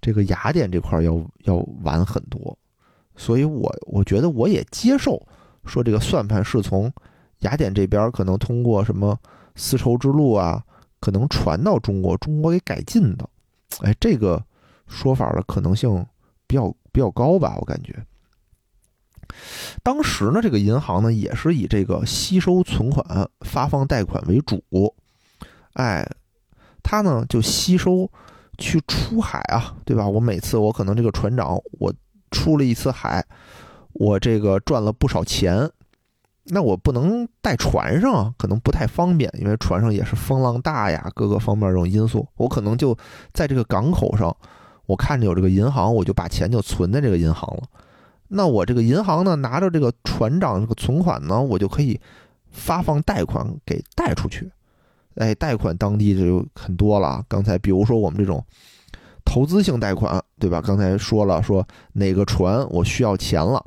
[0.00, 2.58] 这个雅典这块要要晚很多，
[3.16, 5.24] 所以我我觉得我也接受
[5.64, 6.92] 说这个算盘是从
[7.40, 9.18] 雅典这边可能通过什么
[9.56, 10.62] 丝绸之路啊，
[11.00, 13.28] 可能传到中国，中国给改进的，
[13.82, 14.42] 哎，这个
[14.86, 16.04] 说法的可能性
[16.46, 18.04] 比较比较高吧，我感觉。
[19.82, 24.62] 当时呢，这个银行呢也是以这个吸收存款、发放贷款为主，
[25.72, 26.08] 哎，
[26.82, 28.08] 他呢就吸收
[28.58, 30.06] 去出海啊，对吧？
[30.06, 31.92] 我每次我可能这个船长我
[32.30, 33.24] 出了一次海，
[33.94, 35.68] 我这个赚了不少钱，
[36.46, 42.96] 那我不能带船上啊，可能不太方便，因为船上也是风浪大呀，各个方面这种因素，我可能就
[43.32, 44.36] 在这个港口上，
[44.84, 47.62] 我看着有这个银行，我就把钱就存在这个银行了。
[48.28, 51.98] 那我这个银行呢，拿着这个船长这个存款呢，我就可以
[52.50, 54.50] 发放贷款给贷出去。
[55.14, 57.24] 哎，贷款当地就很多了。
[57.28, 58.44] 刚才比如说我们这种
[59.24, 60.60] 投资性贷款，对吧？
[60.60, 63.64] 刚才说了，说哪个船我需要钱了，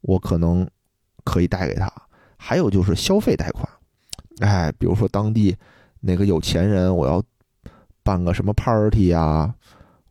[0.00, 0.66] 我可能
[1.24, 1.92] 可以贷给他。
[2.36, 3.68] 还有就是消费贷款，
[4.40, 5.56] 哎，比如说当地
[6.00, 7.22] 哪个有钱人，我要
[8.02, 9.54] 办个什么 party 啊，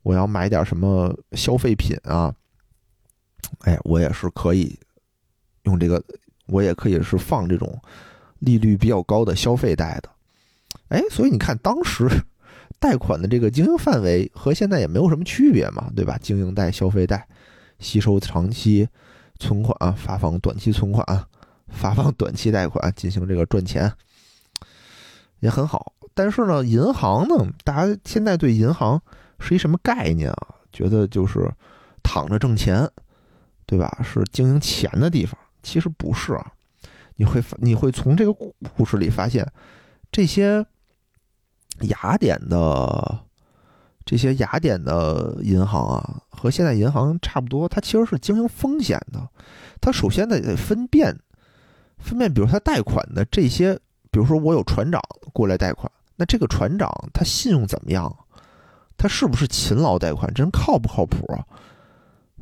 [0.03, 2.33] 我要买点什么消费品啊。
[3.59, 4.77] 哎，我也是可以
[5.63, 6.03] 用这个，
[6.47, 7.79] 我也可以是放这种
[8.39, 10.09] 利率比较高的消费贷的。
[10.89, 12.07] 哎，所以你看，当时
[12.79, 16.17] 贷款的这个经营范围和现在也没有什么区别嘛，对吧？
[16.21, 17.27] 经营贷、消费贷，
[17.79, 18.87] 吸收长期
[19.39, 21.05] 存款，发放短期存款，
[21.75, 23.91] 发放短期贷款，进行这个赚钱，
[25.41, 25.93] 也很好。
[26.13, 28.99] 但是呢，银行呢，大家现在对银行
[29.39, 30.55] 是一什么概念啊？
[30.71, 31.51] 觉得就是
[32.01, 32.89] 躺着挣钱。
[33.67, 33.99] 对吧？
[34.03, 36.51] 是经营钱的地方，其实不是啊。
[37.15, 39.43] 你会你会从这个故事里发现，
[40.11, 40.63] 这些
[41.79, 43.21] 雅典的
[44.05, 49.27] 这些雅典的银行啊，和现在银行差不多，它其实是经营风险的。
[49.81, 51.19] 它首先得得分辨
[51.97, 53.73] 分辨，比如他贷款的这些，
[54.11, 55.01] 比如说我有船长
[55.33, 58.15] 过来贷款，那这个船长他信用怎么样？
[58.97, 60.33] 他是不是勤劳贷款？
[60.33, 61.45] 这人靠不靠谱啊？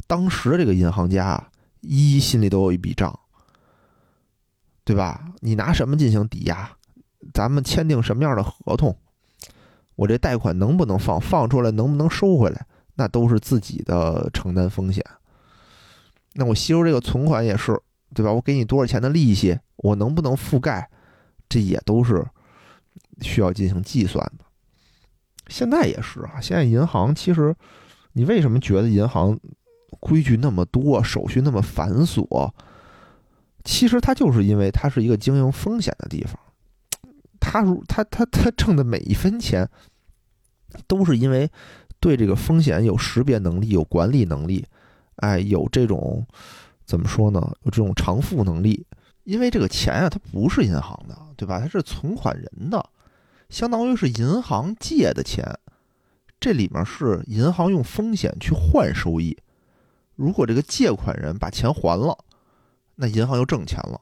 [0.06, 1.41] 当时这个银行家
[1.82, 3.18] 一心里都有一笔账，
[4.84, 5.26] 对吧？
[5.39, 6.70] 你拿什么进行抵押？
[7.34, 8.95] 咱们签订什么样的合同？
[9.95, 11.20] 我这贷款能不能放？
[11.20, 12.66] 放出来能不能收回来？
[12.95, 15.04] 那都是自己的承担风险。
[16.34, 17.80] 那我吸收这个存款也是，
[18.14, 18.32] 对吧？
[18.32, 19.59] 我给你多少钱的利息？
[19.78, 20.89] 我能不能覆盖？
[21.49, 22.26] 这也都是
[23.22, 24.45] 需要进行计算的。
[25.47, 27.55] 现在也是啊，现在银行其实，
[28.14, 29.39] 你为什么觉得银行？
[29.99, 32.51] 规矩那么多，手续那么繁琐，
[33.64, 36.38] 其实它就是因为它是一个经营风险的地方。
[37.39, 39.70] 他如他他他挣的每一分钱，
[40.88, 41.49] 都是因为
[42.01, 44.66] 对这个风险有识别能力、有管理能力，
[45.18, 46.26] 哎，有这种
[46.86, 47.39] 怎么说呢？
[47.63, 48.86] 有这种偿付能力。
[49.23, 51.57] 因为这个钱啊，它不是银行的，对吧？
[51.57, 52.89] 它是存款人的，
[53.49, 55.57] 相当于是银行借的钱，
[56.41, 59.38] 这里面是银行用风险去换收益。
[60.15, 62.17] 如果这个借款人把钱还了，
[62.95, 63.97] 那银行就挣钱了；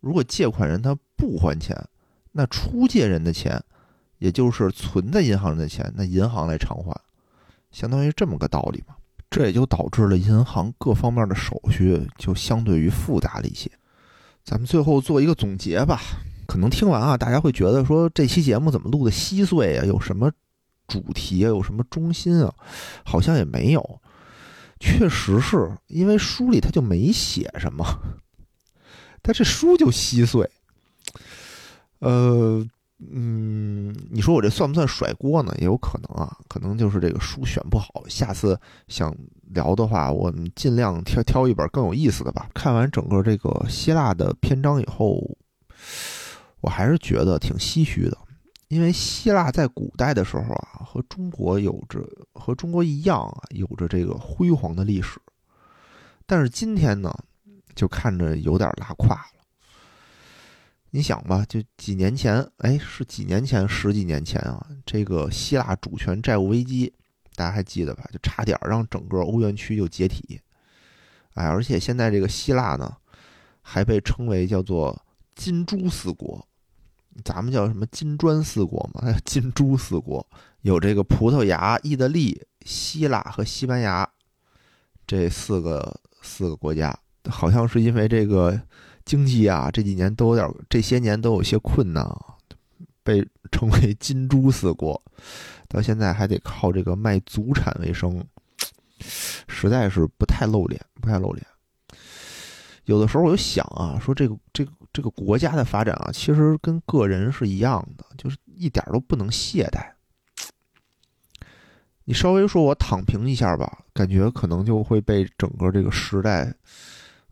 [0.00, 1.76] 如果借款人他不还钱，
[2.32, 3.62] 那出借人的钱，
[4.16, 6.98] 也就是存在银行的钱，那银行来偿还，
[7.70, 8.96] 相当于这么个道理嘛。
[9.32, 13.70] 这也就导致了银行各方面的手续就相对于复杂了一些。
[14.44, 16.02] 咱们最后做一个总结吧。
[16.46, 19.86] 可能听完啊，大家会觉得说这期节目怎么录的稀碎啊？
[19.86, 20.30] 有什么
[20.86, 21.48] 主题啊？
[21.48, 22.52] 有什么中心啊？
[23.06, 24.00] 好像也没有。
[24.78, 27.86] 确实是因为书里他就没写什么，
[29.22, 30.50] 但这书就稀碎。
[32.00, 32.66] 呃，
[33.10, 35.54] 嗯，你说我这算不算甩锅呢？
[35.58, 38.02] 也有可能啊，可能就是这个书选不好。
[38.08, 38.58] 下次
[38.88, 39.14] 想
[39.50, 42.48] 聊的话，我们尽量挑挑一本更有意思的吧。
[42.54, 45.20] 看完整个这个希腊的篇章以后，
[46.60, 48.16] 我还是觉得挺唏嘘的。
[48.68, 55.20] 因为希腊在古代的时候啊，和中国有着和中国一样啊，有着这个辉煌的历史。
[56.24, 57.12] 但是今天呢，
[57.74, 59.41] 就看着有点拉胯了。
[60.94, 66.92] 你想吧，就几年前，哎，是几年前，十几年前啊，这个希腊主权债务危机，
[67.34, 68.04] 大家还记得吧？
[68.12, 70.38] 就差点让整个欧元区就解体。
[71.32, 72.94] 哎，而且现在这个希腊呢，
[73.62, 75.02] 还被称为叫做
[75.34, 76.46] “金猪四国”。
[77.24, 79.00] 咱们叫什么金砖四国嘛？
[79.00, 80.26] 还 有金猪四国，
[80.60, 84.06] 有这个葡萄牙、意大利、希腊和西班牙
[85.06, 86.94] 这四个四个国家，
[87.30, 88.60] 好像是因为这个
[89.04, 92.06] 经济啊，这几年都有点，这些年都有些困难，
[93.02, 95.00] 被称为金猪四国，
[95.68, 98.24] 到现在还得靠这个卖祖产为生，
[99.48, 101.46] 实在是不太露脸，不太露脸。
[102.84, 109.92] 有的时候我就想啊，说这个这个这个国家的发展啊，其实跟个人是一样的，就是一点都不能懈怠。
[112.04, 116.52] 你稍微说我躺平一下吧，感觉可能就会被整个这个时代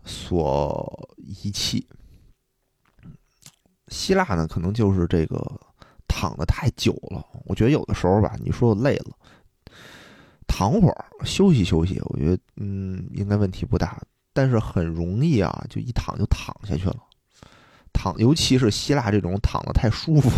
[0.05, 1.87] 所遗弃。
[3.89, 5.41] 希腊呢，可能就是这个
[6.07, 7.25] 躺的太久了。
[7.45, 9.17] 我觉得有的时候吧，你说我累了，
[10.47, 14.01] 躺会儿休息休息，我觉得嗯，应该问题不大。
[14.33, 16.97] 但是很容易啊，就一躺就躺下去了。
[17.93, 20.31] 躺，尤其是希腊这种躺的太舒服，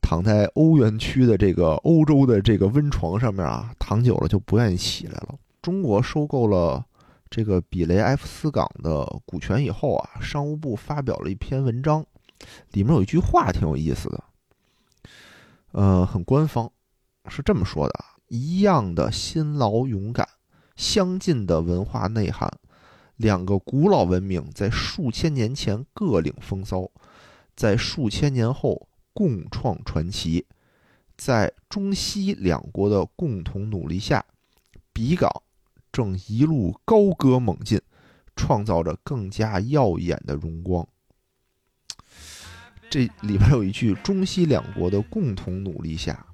[0.00, 5.34] 躺在欧元区的这个欧洲的这个温床上面啊，躺久了就不愿意起来了。
[5.60, 6.86] 中国收购了
[7.34, 12.06] 这个比雷埃夫斯港的股权以后啊，商务部发表了一篇文章。
[12.70, 14.24] 里面有一句话挺有意思的，
[15.72, 16.70] 呃，很官方，
[17.28, 20.28] 是这么说的：一样的辛劳勇敢，
[20.76, 22.48] 相近的文化内涵，
[23.16, 26.88] 两个古老文明在数千年前各领风骚，
[27.56, 30.46] 在数千年后共创传奇，
[31.16, 34.24] 在中西两国的共同努力下，
[34.92, 35.28] 比港
[35.94, 37.80] 正一路高歌猛进，
[38.34, 40.84] 创造着更加耀眼的荣光。
[42.90, 46.26] 这里边有一句“中西两国的共同努力下”，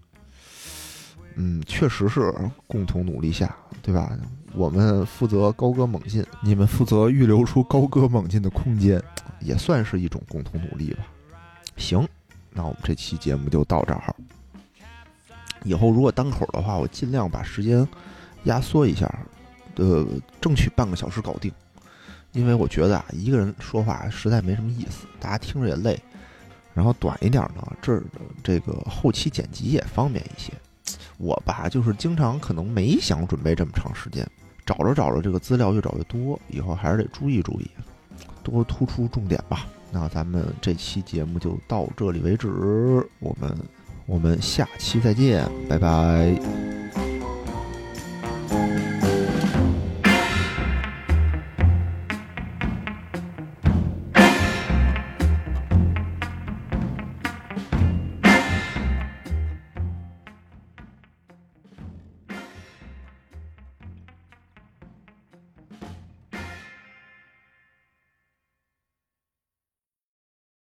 [1.37, 2.35] 嗯，确实是
[2.67, 4.19] 共同努力下，对吧？
[4.55, 8.99] 我们负责高歌猛进，你们负责预留出高歌猛进的空间，
[9.41, 11.05] 也算是一种共同努力吧。
[11.77, 12.09] 行，
[12.51, 14.17] 那我们这期节目就到这儿。
[15.65, 17.87] 以后如果单口的话，我尽量把时间
[18.45, 19.07] 压缩一下，
[19.77, 20.07] 呃，
[20.41, 21.53] 争取半个小时搞定。
[22.33, 25.99] 因为我觉得啊，一个人说话实在没什么意思，大家听着也累。
[26.73, 28.05] 然后短一点呢，这儿
[28.43, 30.53] 这个后期剪辑也方便一些。
[31.19, 34.25] 我吧，就是经常可能没想准备这么长时间，
[34.65, 37.69] 找着找着这个资料越找越多，以后还是得注意注意，
[38.45, 39.67] 多突出重点吧。
[39.91, 42.49] 那咱们这期节目就到这里为止，
[43.19, 43.59] 我们
[44.07, 46.41] 我们下期再见，拜拜。